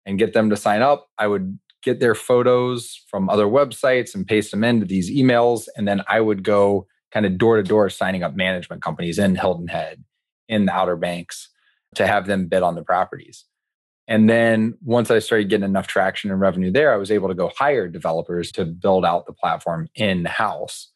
and 0.06 0.20
get 0.20 0.34
them 0.34 0.50
to 0.50 0.58
sign 0.58 0.82
up. 0.82 1.10
I 1.18 1.28
would 1.28 1.58
get 1.84 2.00
their 2.00 2.16
photos 2.16 3.02
from 3.10 3.30
other 3.30 3.46
websites 3.46 4.16
and 4.16 4.26
paste 4.26 4.52
them 4.52 4.64
into 4.64 4.86
these 4.86 5.12
emails. 5.12 5.68
And 5.76 5.88
then 5.88 6.02
I 6.08 6.22
would 6.22 6.44
go 6.44 6.88
kind 7.12 7.26
of 7.26 7.38
door 7.38 7.58
to 7.58 7.64
door 7.64 7.90
signing 7.90 8.24
up 8.24 8.36
management 8.36 8.82
companies 8.82 9.20
in 9.20 9.36
Hilton 9.36 9.68
Head, 9.68 10.04
in 10.48 10.66
the 10.66 10.74
Outer 10.74 10.96
Banks 10.96 11.50
to 11.96 12.08
have 12.08 12.26
them 12.26 12.48
bid 12.48 12.64
on 12.64 12.76
the 12.76 12.84
properties. 12.84 13.46
And 14.08 14.30
then 14.30 14.78
once 14.84 15.10
I 15.12 15.20
started 15.20 15.50
getting 15.50 15.64
enough 15.64 15.88
traction 15.88 16.32
and 16.32 16.40
revenue 16.40 16.72
there, 16.72 16.94
I 16.94 16.98
was 16.98 17.12
able 17.12 17.30
to 17.30 17.36
go 17.36 17.52
hire 17.58 17.88
developers 17.88 18.52
to 18.54 18.66
build 18.66 19.06
out 19.06 19.26
the 19.26 19.34
platform 19.34 19.88
in 19.96 20.26
house. 20.26 20.92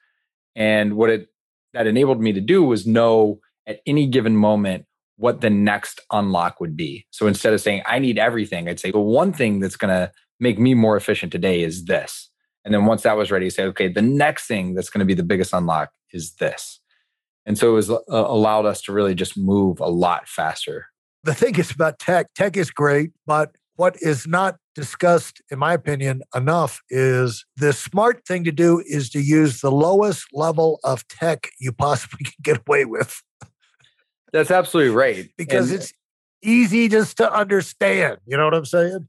And 0.55 0.95
what 0.95 1.09
it 1.09 1.29
that 1.73 1.87
enabled 1.87 2.19
me 2.19 2.33
to 2.33 2.41
do 2.41 2.63
was 2.63 2.87
know 2.87 3.39
at 3.67 3.81
any 3.85 4.07
given 4.07 4.35
moment 4.35 4.85
what 5.17 5.41
the 5.41 5.49
next 5.49 6.01
unlock 6.11 6.59
would 6.59 6.77
be. 6.77 7.05
So 7.11 7.27
instead 7.27 7.53
of 7.53 7.61
saying 7.61 7.81
I 7.85 7.99
need 7.99 8.17
everything, 8.17 8.69
I'd 8.69 8.79
say 8.79 8.91
the 8.91 8.99
one 8.99 9.33
thing 9.33 9.59
that's 9.59 9.75
going 9.75 9.93
to 9.93 10.11
make 10.39 10.59
me 10.59 10.73
more 10.73 10.95
efficient 10.95 11.31
today 11.31 11.61
is 11.61 11.85
this. 11.85 12.29
And 12.63 12.73
then 12.73 12.85
once 12.85 13.03
that 13.03 13.17
was 13.17 13.31
ready, 13.31 13.49
say 13.49 13.63
okay, 13.65 13.87
the 13.87 14.01
next 14.01 14.47
thing 14.47 14.73
that's 14.73 14.89
going 14.89 14.99
to 14.99 15.05
be 15.05 15.13
the 15.13 15.23
biggest 15.23 15.53
unlock 15.53 15.91
is 16.11 16.35
this. 16.35 16.79
And 17.45 17.57
so 17.57 17.69
it 17.69 17.73
was 17.73 17.89
uh, 17.89 17.99
allowed 18.09 18.65
us 18.65 18.81
to 18.83 18.91
really 18.91 19.15
just 19.15 19.37
move 19.37 19.79
a 19.79 19.89
lot 19.89 20.27
faster 20.27 20.87
the 21.27 21.33
thing 21.33 21.59
is 21.59 21.71
about 21.71 21.99
tech, 21.99 22.33
tech 22.33 22.55
is 22.55 22.71
great, 22.71 23.11
but 23.25 23.51
what 23.75 23.97
is 24.01 24.25
not 24.25 24.55
discussed, 24.75 25.41
in 25.51 25.59
my 25.59 25.73
opinion, 25.73 26.21
enough 26.33 26.81
is 26.89 27.45
the 27.57 27.73
smart 27.73 28.25
thing 28.25 28.45
to 28.45 28.51
do 28.51 28.81
is 28.87 29.09
to 29.09 29.19
use 29.19 29.59
the 29.59 29.71
lowest 29.71 30.25
level 30.33 30.79
of 30.85 31.05
tech 31.09 31.49
you 31.59 31.73
possibly 31.73 32.19
can 32.23 32.33
get 32.41 32.61
away 32.65 32.85
with. 32.85 33.21
That's 34.33 34.51
absolutely 34.51 34.93
right. 34.93 35.29
because 35.37 35.71
and 35.71 35.79
it's 35.79 35.93
easy 36.41 36.87
just 36.87 37.17
to 37.17 37.31
understand. 37.31 38.17
You 38.25 38.37
know 38.37 38.45
what 38.45 38.53
I'm 38.53 38.65
saying? 38.65 39.07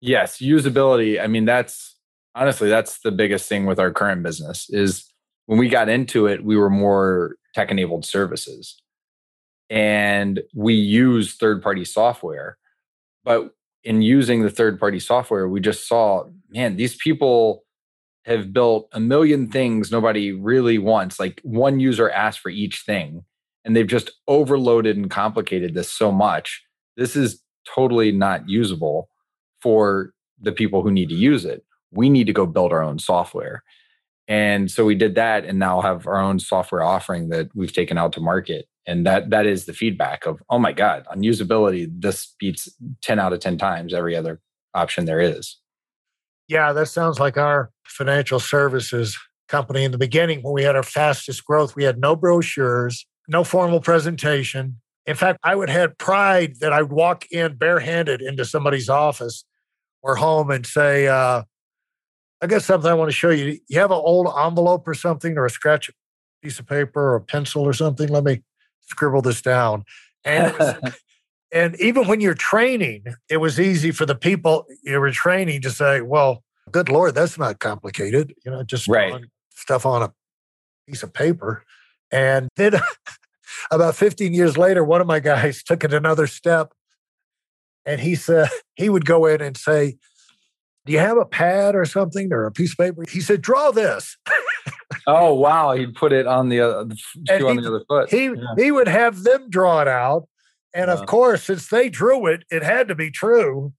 Yes, 0.00 0.38
usability. 0.38 1.22
I 1.22 1.26
mean, 1.26 1.44
that's 1.44 1.96
honestly, 2.34 2.68
that's 2.68 3.00
the 3.00 3.12
biggest 3.12 3.48
thing 3.48 3.66
with 3.66 3.78
our 3.78 3.92
current 3.92 4.22
business 4.22 4.68
is 4.70 5.12
when 5.46 5.58
we 5.58 5.68
got 5.68 5.88
into 5.88 6.26
it, 6.26 6.44
we 6.44 6.56
were 6.56 6.70
more 6.70 7.36
tech 7.54 7.70
enabled 7.70 8.04
services 8.04 8.80
and 9.68 10.40
we 10.54 10.74
use 10.74 11.34
third 11.34 11.62
party 11.62 11.84
software. 11.84 12.56
But 13.24 13.54
in 13.84 14.02
using 14.02 14.42
the 14.42 14.50
third 14.50 14.78
party 14.78 15.00
software, 15.00 15.48
we 15.48 15.60
just 15.60 15.88
saw, 15.88 16.24
man, 16.50 16.76
these 16.76 16.96
people 16.96 17.64
have 18.26 18.52
built 18.52 18.88
a 18.92 19.00
million 19.00 19.48
things 19.48 19.90
nobody 19.90 20.32
really 20.32 20.78
wants. 20.78 21.18
Like 21.18 21.40
one 21.42 21.80
user 21.80 22.10
asked 22.10 22.40
for 22.40 22.50
each 22.50 22.82
thing, 22.86 23.24
and 23.64 23.76
they've 23.76 23.86
just 23.86 24.10
overloaded 24.28 24.96
and 24.96 25.10
complicated 25.10 25.74
this 25.74 25.90
so 25.90 26.10
much. 26.10 26.62
This 26.96 27.16
is 27.16 27.42
totally 27.66 28.12
not 28.12 28.48
usable 28.48 29.08
for 29.62 30.12
the 30.40 30.52
people 30.52 30.82
who 30.82 30.90
need 30.90 31.08
to 31.10 31.14
use 31.14 31.44
it. 31.44 31.64
We 31.92 32.08
need 32.08 32.26
to 32.26 32.32
go 32.32 32.46
build 32.46 32.72
our 32.72 32.82
own 32.82 32.98
software. 32.98 33.62
And 34.28 34.70
so 34.70 34.84
we 34.84 34.94
did 34.94 35.16
that 35.16 35.44
and 35.44 35.58
now 35.58 35.80
have 35.80 36.06
our 36.06 36.20
own 36.20 36.38
software 36.38 36.82
offering 36.82 37.30
that 37.30 37.48
we've 37.54 37.72
taken 37.72 37.98
out 37.98 38.12
to 38.12 38.20
market. 38.20 38.66
And 38.86 39.04
that 39.06 39.30
that 39.30 39.44
is 39.44 39.66
the 39.66 39.72
feedback 39.72 40.24
of, 40.24 40.40
oh 40.48 40.58
my 40.58 40.72
God, 40.72 41.04
on 41.10 41.22
usability, 41.22 41.88
this 41.92 42.34
beats 42.38 42.68
10 43.02 43.18
out 43.18 43.32
of 43.32 43.40
10 43.40 43.58
times 43.58 43.92
every 43.92 44.16
other 44.16 44.40
option 44.72 45.04
there 45.04 45.20
is. 45.20 45.58
Yeah, 46.48 46.72
that 46.72 46.86
sounds 46.86 47.20
like 47.20 47.36
our 47.36 47.70
financial 47.84 48.40
services 48.40 49.18
company 49.48 49.84
in 49.84 49.92
the 49.92 49.98
beginning 49.98 50.40
when 50.42 50.54
we 50.54 50.62
had 50.62 50.76
our 50.76 50.82
fastest 50.82 51.44
growth. 51.44 51.76
We 51.76 51.84
had 51.84 51.98
no 51.98 52.16
brochures, 52.16 53.06
no 53.30 53.44
formal 53.44 53.80
presentation. 53.80 54.80
In 55.06 55.14
fact, 55.14 55.38
I 55.42 55.54
would 55.54 55.70
have 55.70 55.96
pride 55.96 56.56
that 56.60 56.72
I 56.72 56.82
would 56.82 56.92
walk 56.92 57.26
in 57.30 57.56
barehanded 57.56 58.20
into 58.20 58.44
somebody's 58.44 58.88
office 58.88 59.44
or 60.02 60.16
home 60.16 60.50
and 60.50 60.66
say, 60.66 61.06
uh, 61.06 61.44
I 62.42 62.46
got 62.46 62.62
something 62.62 62.90
I 62.90 62.94
want 62.94 63.08
to 63.08 63.16
show 63.16 63.30
you. 63.30 63.58
You 63.68 63.78
have 63.78 63.90
an 63.90 63.98
old 63.98 64.26
envelope 64.36 64.86
or 64.88 64.94
something, 64.94 65.36
or 65.38 65.46
a 65.46 65.50
scratch 65.50 65.90
piece 66.42 66.58
of 66.58 66.66
paper 66.66 67.12
or 67.12 67.16
a 67.16 67.20
pencil 67.20 67.62
or 67.62 67.72
something? 67.72 68.08
Let 68.08 68.24
me 68.24 68.42
scribble 68.80 69.22
this 69.22 69.42
down. 69.42 69.84
And 70.24 70.56
was, 70.58 70.74
and 71.52 71.78
even 71.80 72.08
when 72.08 72.20
you're 72.20 72.34
training, 72.34 73.04
it 73.28 73.38
was 73.38 73.60
easy 73.60 73.90
for 73.90 74.06
the 74.06 74.14
people 74.14 74.66
you 74.82 74.98
were 74.98 75.10
training 75.10 75.60
to 75.62 75.70
say, 75.70 76.00
"Well, 76.00 76.42
good 76.70 76.88
lord, 76.88 77.14
that's 77.14 77.38
not 77.38 77.58
complicated." 77.58 78.34
You 78.44 78.52
know, 78.52 78.62
just 78.62 78.88
right. 78.88 79.22
stuff 79.50 79.84
on 79.84 80.02
a 80.02 80.12
piece 80.86 81.02
of 81.02 81.12
paper. 81.12 81.64
And 82.10 82.48
then 82.56 82.74
about 83.70 83.96
15 83.96 84.34
years 84.34 84.56
later, 84.56 84.84
one 84.84 85.00
of 85.00 85.06
my 85.06 85.20
guys 85.20 85.62
took 85.66 85.84
it 85.84 85.92
another 85.92 86.26
step 86.26 86.72
and 87.86 88.00
he 88.00 88.14
said, 88.14 88.48
he 88.74 88.88
would 88.88 89.04
go 89.04 89.26
in 89.26 89.40
and 89.40 89.56
say, 89.56 89.96
Do 90.86 90.92
you 90.92 90.98
have 90.98 91.16
a 91.16 91.24
pad 91.24 91.74
or 91.74 91.84
something 91.84 92.32
or 92.32 92.46
a 92.46 92.52
piece 92.52 92.72
of 92.72 92.78
paper? 92.78 93.04
He 93.08 93.20
said, 93.20 93.42
Draw 93.42 93.72
this. 93.72 94.16
oh, 95.06 95.34
wow. 95.34 95.72
He'd 95.72 95.94
put 95.94 96.12
it 96.12 96.26
on 96.26 96.48
the, 96.48 96.60
uh, 96.60 96.84
shoe 97.28 97.48
on 97.48 97.56
the 97.56 97.66
other 97.66 97.84
foot. 97.88 98.10
He, 98.10 98.26
yeah. 98.26 98.32
he 98.56 98.70
would 98.70 98.88
have 98.88 99.22
them 99.22 99.50
draw 99.50 99.80
it 99.80 99.88
out. 99.88 100.26
And 100.72 100.88
of 100.88 101.04
course, 101.06 101.42
since 101.42 101.66
they 101.66 101.88
drew 101.88 102.26
it, 102.26 102.44
it 102.48 102.62
had 102.62 102.86
to 102.88 102.94
be 102.94 103.10
true. 103.10 103.72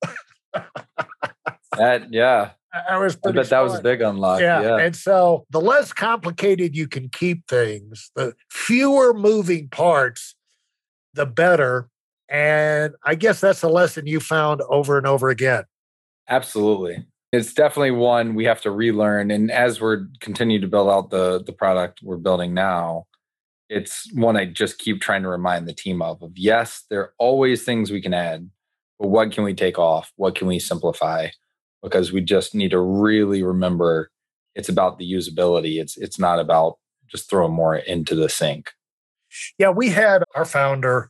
that, 1.78 2.12
yeah. 2.12 2.50
I 2.74 2.98
was 2.98 3.18
I 3.25 3.32
bet 3.32 3.50
that 3.50 3.60
was 3.60 3.75
a 3.75 3.82
big 3.82 4.01
unlock. 4.01 4.40
Yeah. 4.40 4.62
yeah. 4.62 4.78
And 4.78 4.96
so 4.96 5.46
the 5.50 5.60
less 5.60 5.92
complicated 5.92 6.75
you 6.75 6.88
can 6.88 7.10
keep 7.10 7.48
things, 7.48 8.12
the 8.16 8.34
fewer 8.50 9.13
moving 9.13 9.68
parts, 9.70 10.36
the 11.13 11.25
better. 11.25 11.90
And 12.30 12.94
I 13.04 13.16
guess 13.16 13.42
that's 13.42 13.62
a 13.62 13.68
lesson 13.68 14.08
you 14.08 14.22
found 14.22 14.62
over 14.70 14.98
and 14.98 15.06
over 15.06 15.30
again. 15.30 15.66
Absolutely. 16.30 17.06
It's 17.34 17.54
definitely 17.54 17.92
one 17.92 18.36
we 18.36 18.46
have 18.46 18.62
to 18.62 18.72
relearn. 18.72 19.32
And 19.32 19.51
as 19.51 19.82
we're 19.82 20.08
continuing 20.22 20.62
to 20.62 20.68
build 20.68 20.90
out 20.90 21.10
the 21.10 21.44
the 21.44 21.54
product 21.54 22.00
we're 22.01 22.18
building 22.18 22.54
now, 22.54 23.06
it's 23.70 24.12
one 24.13 24.38
I 24.38 24.46
just 24.46 24.80
keep 24.80 25.01
trying 25.01 25.24
to 25.24 25.30
remind 25.30 25.68
the 25.68 25.74
team 25.74 26.01
of 26.01 26.22
of 26.22 26.38
yes, 26.38 26.86
there 26.90 27.01
are 27.01 27.13
always 27.18 27.63
things 27.63 27.92
we 27.92 28.01
can 28.01 28.13
add, 28.13 28.50
but 28.98 29.10
what 29.10 29.32
can 29.34 29.44
we 29.44 29.54
take 29.54 29.78
off? 29.78 30.13
What 30.16 30.36
can 30.36 30.48
we 30.48 30.60
simplify? 30.60 31.30
Because 31.82 32.12
we 32.12 32.22
just 32.22 32.54
need 32.56 32.72
to 32.72 32.80
really 32.80 33.44
remember 33.44 34.10
it's 34.56 34.70
about 34.70 34.98
the 34.98 35.12
usability. 35.12 35.80
It's 35.82 35.98
it's 35.98 36.20
not 36.20 36.40
about 36.40 36.78
just 37.10 37.30
throwing 37.30 37.54
more 37.54 37.76
into 37.76 38.16
the 38.16 38.30
sink. 38.30 38.72
Yeah, 39.58 39.70
we 39.70 39.90
had 39.90 40.24
our 40.36 40.46
founder, 40.46 41.10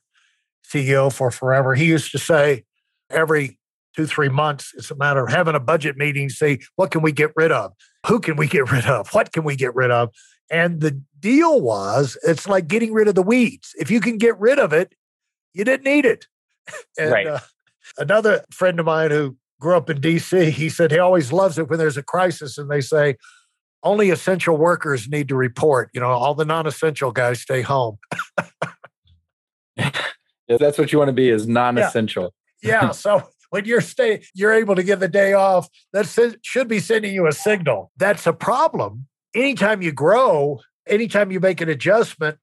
CEO 0.68 1.12
for 1.12 1.32
forever. 1.32 1.76
He 1.76 1.86
used 1.86 2.12
to 2.12 2.20
say 2.20 2.64
every 3.10 3.60
two, 3.96 4.06
three 4.06 4.30
months, 4.30 4.72
it's 4.76 4.92
a 4.92 4.96
matter 4.96 5.24
of 5.24 5.32
having 5.32 5.56
a 5.56 5.60
budget 5.60 5.98
meeting, 5.98 6.30
say, 6.30 6.60
what 6.76 6.92
can 6.92 7.02
we 7.02 7.12
get 7.12 7.32
rid 7.36 7.52
of? 7.52 7.74
Who 8.08 8.20
can 8.20 8.36
we 8.36 8.48
get 8.48 8.72
rid 8.72 8.86
of? 8.86 9.14
What 9.14 9.32
can 9.32 9.44
we 9.44 9.56
get 9.56 9.76
rid 9.76 9.92
of? 9.92 10.10
And 10.50 10.82
the 10.82 11.02
deal 11.20 11.62
was 11.62 12.18
it's 12.24 12.48
like 12.48 12.68
getting 12.68 12.94
rid 12.94 13.08
of 13.08 13.16
the 13.16 13.24
weeds. 13.24 13.74
If 13.80 13.90
you 13.90 14.02
can 14.02 14.18
get 14.18 14.40
rid 14.40 14.60
of 14.60 14.74
it, 14.74 14.94
you 15.54 15.64
didn't 15.64 15.86
need 15.86 16.06
it. 16.06 16.28
And, 16.98 17.12
right. 17.12 17.28
Uh, 17.28 17.40
another 17.98 18.46
friend 18.52 18.80
of 18.80 18.86
mine 18.86 19.12
who 19.12 19.36
grew 19.62 19.78
up 19.78 19.90
in 19.90 20.02
DC, 20.02 20.50
he 20.50 20.68
said 20.68 20.92
he 20.92 21.00
always 21.00 21.32
loves 21.32 21.58
it 21.58 21.70
when 21.70 21.80
there's 21.80 21.96
a 21.96 22.04
crisis 22.04 22.58
and 22.58 22.70
they 22.70 22.82
say, 22.82 23.16
only 23.84 24.10
essential 24.10 24.58
workers 24.58 25.08
need 25.08 25.30
to 25.30 25.36
report. 25.36 25.90
You 25.94 26.02
know, 26.02 26.08
all 26.08 26.36
the 26.36 26.46
non 26.46 26.68
essential 26.68 27.12
guys 27.12 27.42
stay 27.42 27.62
home. 27.62 27.98
yeah, 29.78 29.92
that's 30.48 30.78
what 30.78 30.92
you 30.92 30.98
want 30.98 31.10
to 31.10 31.14
be 31.14 31.30
is 31.30 31.48
non 31.48 31.78
essential. 31.78 32.34
Yeah. 32.62 32.86
yeah. 32.86 32.92
So 32.92 33.24
when 33.50 33.66
you're 33.66 33.82
stay, 33.82 34.24
you're 34.34 34.54
able 34.54 34.76
to 34.76 34.84
get 34.84 35.00
the 35.00 35.08
day 35.08 35.34
off. 35.34 35.68
That 35.94 36.08
should 36.42 36.68
be 36.68 36.80
sending 36.80 37.14
you 37.14 37.28
a 37.28 37.32
signal. 37.32 37.92
That's 37.98 38.28
a 38.28 38.34
problem. 38.34 39.08
Anytime 39.34 39.82
you 39.82 39.92
grow, 39.92 40.60
anytime 40.88 41.32
you 41.32 41.40
make 41.40 41.62
an 41.62 41.70
adjustment, 41.70 42.38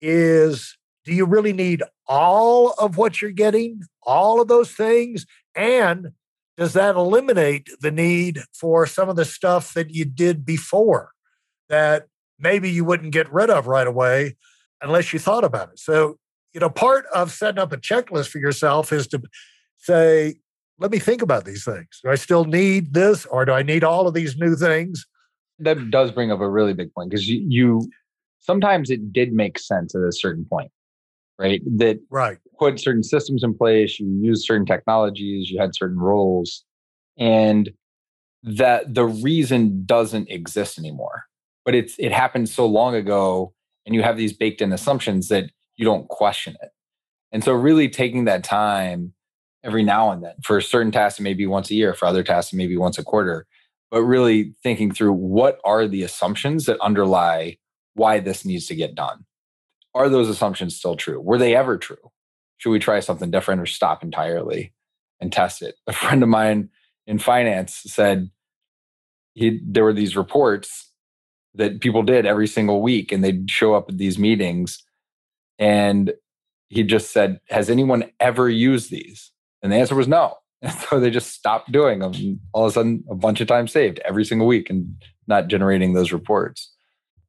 is 0.00 0.76
do 1.04 1.14
you 1.14 1.24
really 1.24 1.52
need 1.52 1.82
all 2.06 2.72
of 2.78 2.96
what 2.96 3.22
you're 3.22 3.30
getting, 3.30 3.82
all 4.02 4.40
of 4.40 4.48
those 4.48 4.70
things? 4.70 5.26
And 5.54 6.08
does 6.56 6.72
that 6.72 6.96
eliminate 6.96 7.68
the 7.80 7.90
need 7.90 8.40
for 8.58 8.86
some 8.86 9.08
of 9.08 9.16
the 9.16 9.24
stuff 9.24 9.74
that 9.74 9.90
you 9.90 10.04
did 10.04 10.44
before 10.44 11.12
that 11.68 12.06
maybe 12.38 12.70
you 12.70 12.84
wouldn't 12.84 13.12
get 13.12 13.32
rid 13.32 13.50
of 13.50 13.66
right 13.66 13.86
away 13.86 14.36
unless 14.80 15.12
you 15.12 15.18
thought 15.18 15.44
about 15.44 15.70
it? 15.70 15.78
So, 15.78 16.18
you 16.54 16.60
know, 16.60 16.70
part 16.70 17.04
of 17.14 17.32
setting 17.32 17.58
up 17.58 17.72
a 17.72 17.76
checklist 17.76 18.28
for 18.28 18.38
yourself 18.38 18.92
is 18.92 19.06
to 19.08 19.22
say, 19.76 20.36
let 20.78 20.90
me 20.90 20.98
think 20.98 21.22
about 21.22 21.44
these 21.44 21.64
things. 21.64 22.00
Do 22.02 22.10
I 22.10 22.14
still 22.14 22.44
need 22.44 22.94
this 22.94 23.26
or 23.26 23.44
do 23.44 23.52
I 23.52 23.62
need 23.62 23.84
all 23.84 24.06
of 24.08 24.14
these 24.14 24.36
new 24.36 24.56
things? 24.56 25.06
That 25.58 25.90
does 25.90 26.10
bring 26.10 26.30
up 26.30 26.40
a 26.40 26.48
really 26.48 26.74
big 26.74 26.92
point 26.94 27.10
because 27.10 27.28
you, 27.28 27.44
you 27.48 27.90
sometimes 28.40 28.90
it 28.90 29.12
did 29.12 29.32
make 29.32 29.58
sense 29.58 29.94
at 29.94 30.02
a 30.02 30.12
certain 30.12 30.46
point, 30.48 30.70
right? 31.38 31.60
That 31.76 31.98
right 32.10 32.38
put 32.58 32.80
certain 32.80 33.02
systems 33.02 33.42
in 33.42 33.54
place, 33.54 33.98
you 34.00 34.06
use 34.20 34.46
certain 34.46 34.66
technologies, 34.66 35.50
you 35.50 35.60
had 35.60 35.74
certain 35.74 35.98
roles, 35.98 36.64
and 37.18 37.70
that 38.42 38.94
the 38.94 39.06
reason 39.06 39.84
doesn't 39.84 40.30
exist 40.30 40.78
anymore. 40.78 41.24
But 41.64 41.74
it's 41.74 41.96
it 41.98 42.12
happened 42.12 42.48
so 42.48 42.66
long 42.66 42.94
ago, 42.94 43.52
and 43.84 43.94
you 43.94 44.02
have 44.02 44.16
these 44.16 44.32
baked 44.32 44.60
in 44.60 44.72
assumptions 44.72 45.28
that 45.28 45.50
you 45.76 45.84
don't 45.84 46.08
question 46.08 46.56
it. 46.62 46.70
And 47.32 47.42
so 47.44 47.52
really 47.52 47.88
taking 47.88 48.24
that 48.24 48.44
time 48.44 49.12
every 49.64 49.82
now 49.82 50.10
and 50.10 50.22
then 50.22 50.34
for 50.44 50.60
certain 50.60 50.92
tasks 50.92 51.18
maybe 51.18 51.46
once 51.46 51.70
a 51.70 51.74
year, 51.74 51.92
for 51.92 52.06
other 52.06 52.22
tasks 52.22 52.52
maybe 52.52 52.76
once 52.76 52.98
a 52.98 53.04
quarter, 53.04 53.46
but 53.90 54.02
really 54.02 54.54
thinking 54.62 54.92
through 54.92 55.12
what 55.12 55.58
are 55.64 55.88
the 55.88 56.02
assumptions 56.02 56.66
that 56.66 56.80
underlie 56.80 57.56
why 57.94 58.20
this 58.20 58.44
needs 58.44 58.66
to 58.66 58.74
get 58.74 58.94
done. 58.94 59.24
Are 59.96 60.08
those 60.08 60.28
assumptions 60.28 60.76
still 60.76 60.94
true? 60.94 61.20
Were 61.20 61.38
they 61.38 61.56
ever 61.56 61.78
true? 61.78 62.12
should 62.58 62.70
we 62.70 62.78
try 62.78 63.00
something 63.00 63.30
different 63.30 63.60
or 63.60 63.66
stop 63.66 64.02
entirely 64.02 64.72
and 65.20 65.32
test 65.32 65.62
it? 65.62 65.76
A 65.86 65.92
friend 65.92 66.22
of 66.22 66.28
mine 66.28 66.70
in 67.06 67.18
finance 67.18 67.82
said 67.86 68.30
he 69.34 69.60
there 69.64 69.84
were 69.84 69.92
these 69.92 70.16
reports 70.16 70.90
that 71.54 71.80
people 71.80 72.02
did 72.02 72.26
every 72.26 72.46
single 72.46 72.82
week 72.82 73.12
and 73.12 73.22
they'd 73.22 73.50
show 73.50 73.74
up 73.74 73.88
at 73.88 73.98
these 73.98 74.18
meetings 74.18 74.82
and 75.58 76.12
he 76.68 76.82
just 76.82 77.12
said, 77.12 77.40
Has 77.48 77.70
anyone 77.70 78.10
ever 78.20 78.48
used 78.50 78.90
these? 78.90 79.30
And 79.62 79.72
the 79.72 79.76
answer 79.76 79.94
was 79.94 80.08
no. 80.08 80.36
And 80.62 80.72
so 80.90 80.98
they 81.00 81.10
just 81.10 81.32
stopped 81.32 81.70
doing 81.70 82.00
them. 82.00 82.40
All 82.52 82.64
of 82.64 82.70
a 82.70 82.74
sudden, 82.74 83.04
a 83.10 83.14
bunch 83.14 83.40
of 83.40 83.46
time 83.46 83.68
saved 83.68 84.00
every 84.04 84.24
single 84.24 84.46
week 84.46 84.68
and 84.68 84.96
not 85.26 85.48
generating 85.48 85.92
those 85.94 86.12
reports. 86.12 86.72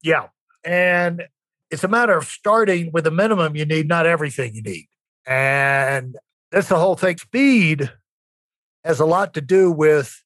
Yeah. 0.02 0.28
And 0.66 1.24
it's 1.70 1.84
a 1.84 1.88
matter 1.88 2.18
of 2.18 2.26
starting 2.26 2.92
with 2.94 3.06
a 3.08 3.12
minimum 3.12 3.56
you 3.56 3.66
need, 3.66 3.88
not 3.88 4.06
everything 4.06 4.56
you 4.56 4.62
need. 4.62 4.88
And 5.26 6.16
that's 6.52 6.70
the 6.70 6.80
whole 6.80 6.96
thing. 6.96 7.18
Speed 7.18 7.92
has 8.84 9.00
a 9.00 9.06
lot 9.06 9.34
to 9.34 9.42
do 9.42 9.72
with, 9.72 10.24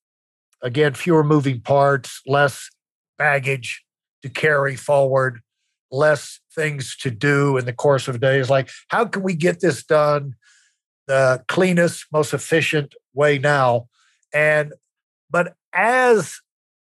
again, 0.62 0.94
fewer 0.94 1.24
moving 1.24 1.62
parts, 1.62 2.22
less 2.28 2.70
baggage 3.18 3.84
to 4.22 4.30
carry 4.30 4.76
forward, 4.76 5.42
less 5.92 6.40
things 6.54 6.96
to 6.98 7.10
do 7.10 7.58
in 7.58 7.66
the 7.66 7.74
course 7.74 8.08
of 8.08 8.20
days. 8.20 8.50
Like, 8.50 8.70
how 8.90 9.06
can 9.06 9.24
we 9.24 9.34
get 9.34 9.60
this 9.62 9.84
done 9.84 10.36
the 11.08 11.44
cleanest, 11.48 12.06
most 12.14 12.34
efficient 12.34 12.94
way 13.14 13.40
now? 13.40 13.88
And, 14.34 14.74
but 15.30 15.56
as 15.74 16.40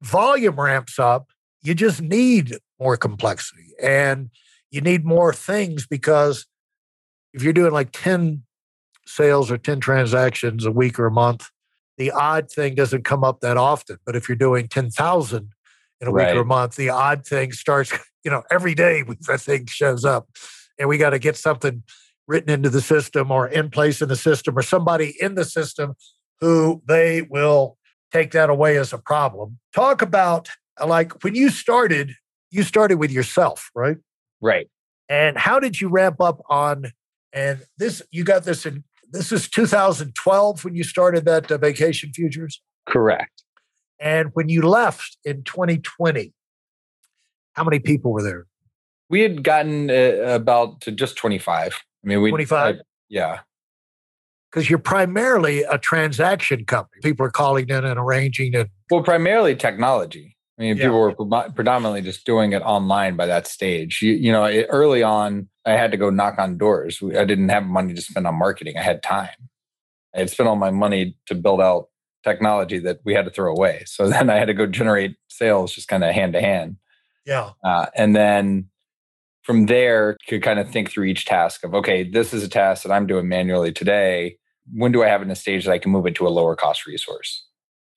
volume 0.02 0.60
ramps 0.60 0.98
up, 0.98 1.28
you 1.66 1.74
just 1.74 2.00
need 2.00 2.56
more 2.78 2.96
complexity 2.96 3.72
and 3.82 4.30
you 4.70 4.80
need 4.80 5.04
more 5.04 5.32
things 5.32 5.84
because 5.84 6.46
if 7.32 7.42
you're 7.42 7.52
doing 7.52 7.72
like 7.72 7.90
10 7.90 8.44
sales 9.04 9.50
or 9.50 9.58
10 9.58 9.80
transactions 9.80 10.64
a 10.64 10.70
week 10.70 10.96
or 10.96 11.06
a 11.06 11.10
month, 11.10 11.50
the 11.98 12.12
odd 12.12 12.50
thing 12.52 12.76
doesn't 12.76 13.04
come 13.04 13.24
up 13.24 13.40
that 13.40 13.56
often. 13.56 13.98
But 14.06 14.14
if 14.14 14.28
you're 14.28 14.36
doing 14.36 14.68
10,000 14.68 15.50
in 16.00 16.08
a 16.08 16.12
right. 16.12 16.28
week 16.28 16.36
or 16.36 16.42
a 16.42 16.44
month, 16.44 16.76
the 16.76 16.90
odd 16.90 17.26
thing 17.26 17.50
starts, 17.50 17.92
you 18.24 18.30
know, 18.30 18.44
every 18.48 18.76
day 18.76 19.02
that 19.02 19.40
thing 19.40 19.66
shows 19.66 20.04
up. 20.04 20.28
And 20.78 20.88
we 20.88 20.98
got 20.98 21.10
to 21.10 21.18
get 21.18 21.36
something 21.36 21.82
written 22.28 22.50
into 22.50 22.70
the 22.70 22.80
system 22.80 23.32
or 23.32 23.48
in 23.48 23.70
place 23.70 24.00
in 24.00 24.08
the 24.08 24.14
system 24.14 24.56
or 24.56 24.62
somebody 24.62 25.16
in 25.20 25.34
the 25.34 25.44
system 25.44 25.94
who 26.40 26.80
they 26.86 27.22
will 27.22 27.76
take 28.12 28.30
that 28.32 28.50
away 28.50 28.76
as 28.78 28.92
a 28.92 28.98
problem. 28.98 29.58
Talk 29.74 30.00
about 30.00 30.48
like 30.84 31.22
when 31.24 31.34
you 31.34 31.50
started, 31.50 32.12
you 32.50 32.62
started 32.62 32.98
with 32.98 33.10
yourself, 33.10 33.70
right? 33.74 33.96
Right. 34.40 34.68
And 35.08 35.38
how 35.38 35.60
did 35.60 35.80
you 35.80 35.88
ramp 35.88 36.20
up 36.20 36.40
on? 36.48 36.92
And 37.32 37.64
this, 37.78 38.02
you 38.10 38.24
got 38.24 38.44
this 38.44 38.66
in, 38.66 38.84
this 39.10 39.30
is 39.32 39.48
2012 39.48 40.64
when 40.64 40.74
you 40.74 40.84
started 40.84 41.24
that 41.26 41.50
uh, 41.50 41.58
Vacation 41.58 42.12
Futures? 42.12 42.60
Correct. 42.88 43.44
And 44.00 44.30
when 44.34 44.48
you 44.48 44.62
left 44.62 45.16
in 45.24 45.42
2020, 45.44 46.32
how 47.54 47.64
many 47.64 47.78
people 47.78 48.12
were 48.12 48.22
there? 48.22 48.46
We 49.08 49.20
had 49.20 49.42
gotten 49.42 49.90
uh, 49.90 49.94
about 50.26 50.80
to 50.82 50.92
just 50.92 51.16
25. 51.16 51.72
I 51.72 52.08
mean, 52.08 52.20
we 52.20 52.30
25. 52.30 52.76
yeah. 53.08 53.40
Because 54.50 54.68
you're 54.70 54.78
primarily 54.78 55.62
a 55.62 55.78
transaction 55.78 56.64
company. 56.64 57.00
People 57.02 57.26
are 57.26 57.30
calling 57.30 57.68
in 57.68 57.84
and 57.84 57.98
arranging 57.98 58.54
and 58.54 58.68
well, 58.90 59.02
primarily 59.02 59.56
technology. 59.56 60.35
I 60.58 60.62
mean, 60.62 60.76
yeah. 60.76 60.84
people 60.84 61.00
were 61.00 61.50
predominantly 61.50 62.00
just 62.00 62.24
doing 62.24 62.52
it 62.52 62.62
online 62.62 63.16
by 63.16 63.26
that 63.26 63.46
stage. 63.46 64.00
You, 64.00 64.12
you 64.12 64.32
know, 64.32 64.44
it, 64.44 64.66
early 64.70 65.02
on, 65.02 65.48
I 65.66 65.72
had 65.72 65.90
to 65.90 65.98
go 65.98 66.08
knock 66.08 66.38
on 66.38 66.56
doors. 66.56 67.02
I 67.02 67.24
didn't 67.24 67.50
have 67.50 67.64
money 67.64 67.92
to 67.92 68.00
spend 68.00 68.26
on 68.26 68.36
marketing. 68.36 68.78
I 68.78 68.82
had 68.82 69.02
time. 69.02 69.50
I 70.14 70.20
had 70.20 70.30
spent 70.30 70.48
all 70.48 70.56
my 70.56 70.70
money 70.70 71.16
to 71.26 71.34
build 71.34 71.60
out 71.60 71.88
technology 72.24 72.78
that 72.78 73.00
we 73.04 73.14
had 73.14 73.26
to 73.26 73.30
throw 73.30 73.52
away. 73.52 73.82
So 73.86 74.08
then 74.10 74.30
I 74.30 74.36
had 74.36 74.46
to 74.46 74.54
go 74.54 74.66
generate 74.66 75.16
sales 75.28 75.74
just 75.74 75.88
kind 75.88 76.02
of 76.04 76.14
hand 76.14 76.32
to 76.32 76.40
hand. 76.40 76.76
Yeah. 77.26 77.50
Uh, 77.62 77.86
and 77.94 78.16
then 78.16 78.68
from 79.42 79.66
there, 79.66 80.16
could 80.28 80.42
kind 80.42 80.58
of 80.58 80.70
think 80.70 80.90
through 80.90 81.04
each 81.04 81.24
task 81.24 81.64
of, 81.64 81.74
okay, 81.74 82.02
this 82.02 82.32
is 82.32 82.42
a 82.42 82.48
task 82.48 82.82
that 82.82 82.92
I'm 82.92 83.06
doing 83.06 83.28
manually 83.28 83.72
today. 83.72 84.38
When 84.72 84.90
do 84.90 85.04
I 85.04 85.08
have 85.08 85.20
it 85.20 85.26
in 85.26 85.30
a 85.30 85.36
stage 85.36 85.64
that 85.64 85.72
I 85.72 85.78
can 85.78 85.92
move 85.92 86.06
it 86.06 86.16
to 86.16 86.26
a 86.26 86.30
lower 86.30 86.56
cost 86.56 86.86
resource? 86.86 87.45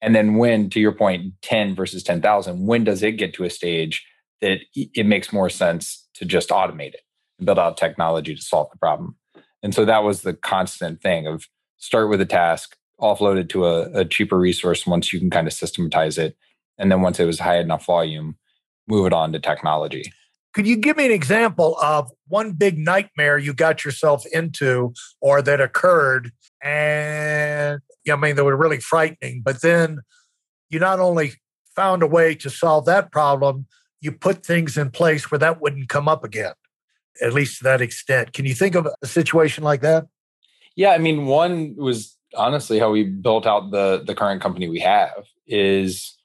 And 0.02 0.14
then 0.14 0.36
when, 0.36 0.70
to 0.70 0.80
your 0.80 0.92
point, 0.92 1.34
10 1.42 1.74
versus 1.74 2.02
10,000, 2.02 2.66
when 2.66 2.84
does 2.84 3.02
it 3.02 3.12
get 3.12 3.34
to 3.34 3.44
a 3.44 3.50
stage 3.50 4.04
that 4.40 4.60
it 4.74 5.06
makes 5.06 5.32
more 5.32 5.50
sense 5.50 6.08
to 6.14 6.24
just 6.24 6.48
automate 6.48 6.94
it 6.94 7.02
and 7.38 7.46
build 7.46 7.58
out 7.58 7.76
technology 7.76 8.34
to 8.34 8.40
solve 8.42 8.68
the 8.70 8.78
problem? 8.78 9.16
And 9.62 9.74
so 9.74 9.84
that 9.84 10.02
was 10.02 10.22
the 10.22 10.34
constant 10.34 11.02
thing 11.02 11.26
of 11.26 11.46
start 11.76 12.08
with 12.08 12.20
a 12.20 12.26
task, 12.26 12.76
offload 13.00 13.38
it 13.38 13.48
to 13.50 13.66
a, 13.66 14.00
a 14.00 14.04
cheaper 14.04 14.38
resource 14.38 14.86
once 14.86 15.12
you 15.12 15.18
can 15.18 15.30
kind 15.30 15.46
of 15.46 15.52
systematize 15.52 16.16
it. 16.18 16.36
And 16.78 16.90
then 16.90 17.02
once 17.02 17.20
it 17.20 17.26
was 17.26 17.40
high 17.40 17.58
enough 17.58 17.84
volume, 17.84 18.36
move 18.88 19.06
it 19.06 19.12
on 19.12 19.32
to 19.32 19.38
technology. 19.38 20.10
Could 20.52 20.66
you 20.66 20.76
give 20.76 20.96
me 20.96 21.06
an 21.06 21.12
example 21.12 21.76
of 21.80 22.10
one 22.26 22.52
big 22.52 22.76
nightmare 22.76 23.38
you 23.38 23.54
got 23.54 23.84
yourself 23.84 24.24
into 24.32 24.92
or 25.20 25.42
that 25.42 25.60
occurred 25.60 26.32
and 26.62 27.80
I 28.10 28.16
mean, 28.16 28.36
they 28.36 28.42
were 28.42 28.56
really 28.56 28.80
frightening. 28.80 29.42
But 29.44 29.62
then 29.62 30.00
you 30.68 30.78
not 30.78 31.00
only 31.00 31.32
found 31.74 32.02
a 32.02 32.06
way 32.06 32.34
to 32.36 32.50
solve 32.50 32.84
that 32.86 33.12
problem, 33.12 33.66
you 34.00 34.12
put 34.12 34.44
things 34.44 34.76
in 34.76 34.90
place 34.90 35.30
where 35.30 35.38
that 35.38 35.60
wouldn't 35.60 35.88
come 35.88 36.08
up 36.08 36.24
again, 36.24 36.54
at 37.22 37.32
least 37.32 37.58
to 37.58 37.64
that 37.64 37.80
extent. 37.80 38.32
Can 38.32 38.46
you 38.46 38.54
think 38.54 38.74
of 38.74 38.88
a 39.02 39.06
situation 39.06 39.62
like 39.64 39.82
that? 39.82 40.06
Yeah, 40.76 40.90
I 40.90 40.98
mean, 40.98 41.26
one 41.26 41.74
was 41.76 42.16
honestly 42.36 42.78
how 42.78 42.90
we 42.90 43.04
built 43.04 43.46
out 43.46 43.70
the 43.70 44.02
the 44.06 44.14
current 44.14 44.40
company 44.40 44.68
we 44.68 44.80
have 44.80 45.26
is 45.46 46.16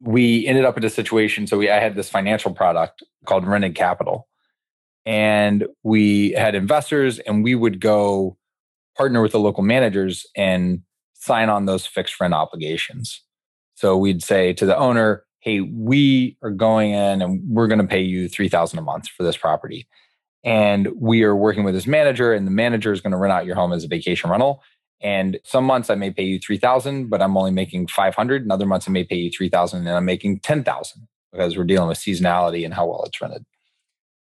we 0.00 0.46
ended 0.46 0.64
up 0.64 0.76
in 0.76 0.84
a 0.84 0.90
situation. 0.90 1.46
So 1.46 1.58
we 1.58 1.70
I 1.70 1.78
had 1.78 1.94
this 1.94 2.10
financial 2.10 2.52
product 2.52 3.02
called 3.24 3.46
Rented 3.46 3.74
Capital, 3.74 4.28
and 5.06 5.66
we 5.82 6.32
had 6.32 6.54
investors, 6.54 7.18
and 7.20 7.44
we 7.44 7.54
would 7.54 7.80
go 7.80 8.36
partner 8.96 9.22
with 9.22 9.32
the 9.32 9.40
local 9.40 9.62
managers 9.62 10.26
and 10.36 10.82
sign 11.22 11.48
on 11.48 11.66
those 11.66 11.86
fixed 11.86 12.20
rent 12.20 12.34
obligations. 12.34 13.22
So 13.76 13.96
we'd 13.96 14.24
say 14.24 14.52
to 14.54 14.66
the 14.66 14.76
owner, 14.76 15.24
"Hey, 15.38 15.60
we 15.60 16.36
are 16.42 16.50
going 16.50 16.90
in 16.90 17.22
and 17.22 17.40
we're 17.48 17.68
going 17.68 17.80
to 17.80 17.86
pay 17.86 18.02
you 18.02 18.28
3000 18.28 18.78
a 18.78 18.82
month 18.82 19.08
for 19.08 19.22
this 19.22 19.36
property." 19.36 19.86
And 20.42 20.88
we 20.96 21.22
are 21.22 21.36
working 21.36 21.62
with 21.62 21.74
this 21.74 21.86
manager 21.86 22.32
and 22.32 22.44
the 22.46 22.50
manager 22.50 22.92
is 22.92 23.00
going 23.00 23.12
to 23.12 23.16
rent 23.16 23.32
out 23.32 23.46
your 23.46 23.54
home 23.54 23.72
as 23.72 23.84
a 23.84 23.88
vacation 23.88 24.30
rental. 24.30 24.62
And 25.00 25.38
some 25.44 25.64
months 25.64 25.90
I 25.90 25.94
may 25.94 26.10
pay 26.10 26.24
you 26.24 26.40
3000, 26.40 27.08
but 27.08 27.22
I'm 27.22 27.36
only 27.36 27.52
making 27.52 27.86
500. 27.86 28.42
And 28.42 28.50
other 28.50 28.66
months 28.66 28.88
I 28.88 28.92
may 28.92 29.04
pay 29.04 29.16
you 29.16 29.30
3000 29.30 29.86
and 29.86 29.96
I'm 29.96 30.04
making 30.04 30.40
10,000 30.40 31.08
because 31.32 31.56
we're 31.56 31.64
dealing 31.64 31.88
with 31.88 31.98
seasonality 31.98 32.64
and 32.64 32.74
how 32.74 32.86
well 32.86 33.04
it's 33.04 33.20
rented. 33.20 33.44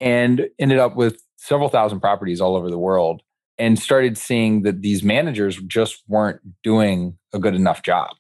And 0.01 0.49
ended 0.59 0.79
up 0.79 0.95
with 0.95 1.23
several 1.37 1.71
thousand 1.71 2.01
properties 2.01 2.41
all 2.41 2.55
over 2.55 2.71
the 2.71 2.79
world 2.79 3.23
and 3.59 3.79
started 3.79 4.17
seeing 4.17 4.63
that 4.63 4.83
these 4.83 5.03
managers 5.03 5.57
just 5.67 6.03
weren't 6.09 6.41
doing 6.63 7.19
a 7.33 7.39
good 7.39 7.55
enough 7.55 7.83
job. 7.83 8.11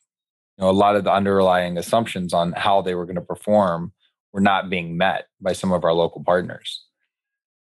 You 0.58 0.64
know, 0.64 0.70
a 0.70 0.72
lot 0.72 0.96
of 0.96 1.04
the 1.04 1.12
underlying 1.12 1.78
assumptions 1.78 2.32
on 2.32 2.52
how 2.52 2.82
they 2.82 2.94
were 2.94 3.06
going 3.06 3.16
to 3.16 3.22
perform 3.22 3.92
were 4.32 4.40
not 4.40 4.70
being 4.70 4.96
met 4.96 5.26
by 5.40 5.52
some 5.52 5.72
of 5.72 5.84
our 5.84 5.92
local 5.92 6.22
partners. 6.24 6.84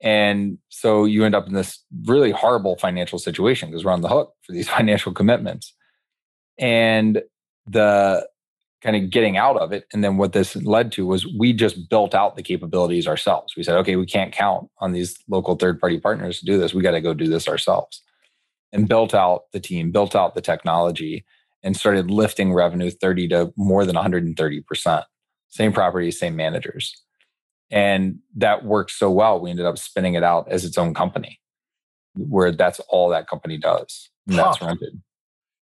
And 0.02 0.58
so 0.68 1.04
you 1.04 1.24
end 1.24 1.34
up 1.34 1.46
in 1.46 1.54
this 1.54 1.82
really 2.06 2.32
horrible 2.32 2.76
financial 2.76 3.18
situation 3.18 3.70
because 3.70 3.84
we're 3.84 3.92
on 3.92 4.00
the 4.00 4.08
hook 4.08 4.34
for 4.42 4.52
these 4.52 4.68
financial 4.76 5.12
commitments. 5.12 5.74
And 6.58 7.22
the 7.66 8.26
kind 8.82 8.96
of 8.96 9.10
getting 9.10 9.36
out 9.36 9.56
of 9.56 9.72
it. 9.72 9.86
And 9.92 10.02
then 10.02 10.16
what 10.16 10.32
this 10.32 10.56
led 10.56 10.90
to 10.92 11.06
was 11.06 11.26
we 11.26 11.52
just 11.52 11.88
built 11.88 12.14
out 12.14 12.36
the 12.36 12.42
capabilities 12.42 13.06
ourselves. 13.06 13.54
We 13.56 13.62
said, 13.62 13.76
okay, 13.78 13.96
we 13.96 14.06
can't 14.06 14.32
count 14.32 14.68
on 14.78 14.92
these 14.92 15.16
local 15.28 15.54
third 15.54 15.80
party 15.80 16.00
partners 16.00 16.40
to 16.40 16.46
do 16.46 16.58
this. 16.58 16.74
We 16.74 16.82
got 16.82 16.90
to 16.92 17.00
go 17.00 17.14
do 17.14 17.28
this 17.28 17.48
ourselves. 17.48 18.02
And 18.72 18.88
built 18.88 19.14
out 19.14 19.44
the 19.52 19.60
team, 19.60 19.92
built 19.92 20.16
out 20.16 20.34
the 20.34 20.40
technology, 20.40 21.24
and 21.62 21.76
started 21.76 22.10
lifting 22.10 22.52
revenue 22.52 22.90
30 22.90 23.28
to 23.28 23.52
more 23.56 23.84
than 23.84 23.94
130%. 23.94 25.04
Same 25.48 25.72
property, 25.72 26.10
same 26.10 26.34
managers. 26.34 27.00
And 27.70 28.18
that 28.36 28.64
worked 28.64 28.90
so 28.90 29.10
well, 29.10 29.40
we 29.40 29.50
ended 29.50 29.66
up 29.66 29.78
spinning 29.78 30.14
it 30.14 30.22
out 30.22 30.48
as 30.50 30.64
its 30.64 30.76
own 30.76 30.94
company, 30.94 31.40
where 32.14 32.50
that's 32.50 32.80
all 32.88 33.10
that 33.10 33.28
company 33.28 33.58
does. 33.58 34.10
And 34.26 34.38
that's 34.38 34.60
rented. 34.60 35.00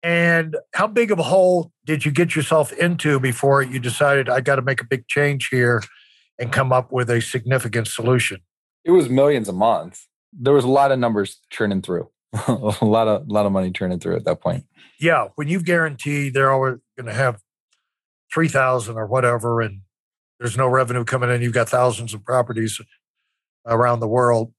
And 0.02 0.56
how 0.72 0.86
big 0.86 1.10
of 1.10 1.18
a 1.18 1.22
hole 1.22 1.72
did 1.84 2.04
you 2.04 2.10
get 2.10 2.34
yourself 2.34 2.72
into 2.72 3.20
before 3.20 3.62
you 3.62 3.78
decided 3.78 4.28
I 4.28 4.40
got 4.40 4.56
to 4.56 4.62
make 4.62 4.80
a 4.80 4.86
big 4.86 5.06
change 5.08 5.48
here 5.48 5.82
and 6.38 6.50
come 6.50 6.72
up 6.72 6.90
with 6.90 7.10
a 7.10 7.20
significant 7.20 7.86
solution? 7.86 8.40
It 8.84 8.92
was 8.92 9.10
millions 9.10 9.48
a 9.48 9.52
month. 9.52 10.06
There 10.32 10.54
was 10.54 10.64
a 10.64 10.68
lot 10.68 10.90
of 10.90 10.98
numbers 10.98 11.38
churning 11.50 11.82
through. 11.82 12.08
a 12.46 12.76
lot 12.82 13.08
of 13.08 13.28
a 13.28 13.32
lot 13.32 13.44
of 13.44 13.52
money 13.52 13.72
turning 13.72 13.98
through 13.98 14.16
at 14.16 14.24
that 14.24 14.40
point. 14.40 14.64
Yeah, 15.00 15.28
when 15.34 15.48
you've 15.48 15.64
guaranteed 15.64 16.32
they're 16.32 16.52
always 16.52 16.76
going 16.96 17.06
to 17.06 17.12
have 17.12 17.40
three 18.32 18.46
thousand 18.46 18.96
or 18.96 19.06
whatever, 19.06 19.60
and 19.60 19.80
there's 20.38 20.56
no 20.56 20.68
revenue 20.68 21.04
coming 21.04 21.28
in, 21.30 21.42
you've 21.42 21.52
got 21.52 21.68
thousands 21.68 22.14
of 22.14 22.24
properties 22.24 22.80
around 23.66 23.98
the 23.98 24.08
world. 24.08 24.52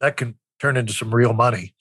That 0.00 0.16
can 0.16 0.36
turn 0.60 0.76
into 0.76 0.92
some 0.92 1.12
real 1.12 1.32
money. 1.32 1.74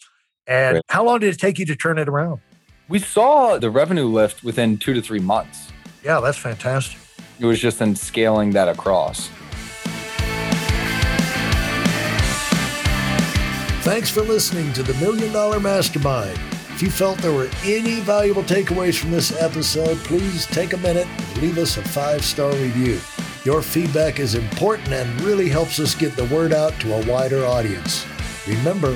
And 0.47 0.75
right. 0.75 0.83
how 0.89 1.05
long 1.05 1.19
did 1.19 1.33
it 1.33 1.39
take 1.39 1.59
you 1.59 1.65
to 1.67 1.75
turn 1.75 1.99
it 1.99 2.09
around? 2.09 2.41
We 2.87 2.99
saw 2.99 3.57
the 3.57 3.71
revenue 3.71 4.05
lift 4.05 4.43
within 4.43 4.77
two 4.77 4.93
to 4.93 5.01
three 5.01 5.19
months. 5.19 5.71
Yeah, 6.03 6.19
that's 6.19 6.37
fantastic. 6.37 6.99
It 7.39 7.45
was 7.47 7.59
just 7.59 7.81
in 7.81 7.95
scaling 7.95 8.51
that 8.51 8.67
across. 8.67 9.29
Thanks 13.81 14.11
for 14.11 14.21
listening 14.21 14.71
to 14.73 14.83
the 14.83 14.93
Million 14.95 15.33
Dollar 15.33 15.59
Mastermind. 15.59 16.39
If 16.69 16.83
you 16.83 16.91
felt 16.91 17.17
there 17.19 17.33
were 17.33 17.49
any 17.63 18.01
valuable 18.01 18.43
takeaways 18.43 18.99
from 18.99 19.09
this 19.09 19.35
episode, 19.41 19.97
please 19.99 20.45
take 20.45 20.73
a 20.73 20.77
minute 20.77 21.07
and 21.07 21.41
leave 21.41 21.57
us 21.57 21.77
a 21.77 21.81
five 21.81 22.23
star 22.23 22.51
review. 22.51 22.99
Your 23.45 23.63
feedback 23.63 24.19
is 24.19 24.35
important 24.35 24.89
and 24.89 25.21
really 25.21 25.49
helps 25.49 25.79
us 25.79 25.95
get 25.95 26.15
the 26.15 26.25
word 26.25 26.53
out 26.53 26.73
to 26.81 26.93
a 26.93 27.05
wider 27.07 27.45
audience. 27.45 28.05
Remember, 28.47 28.95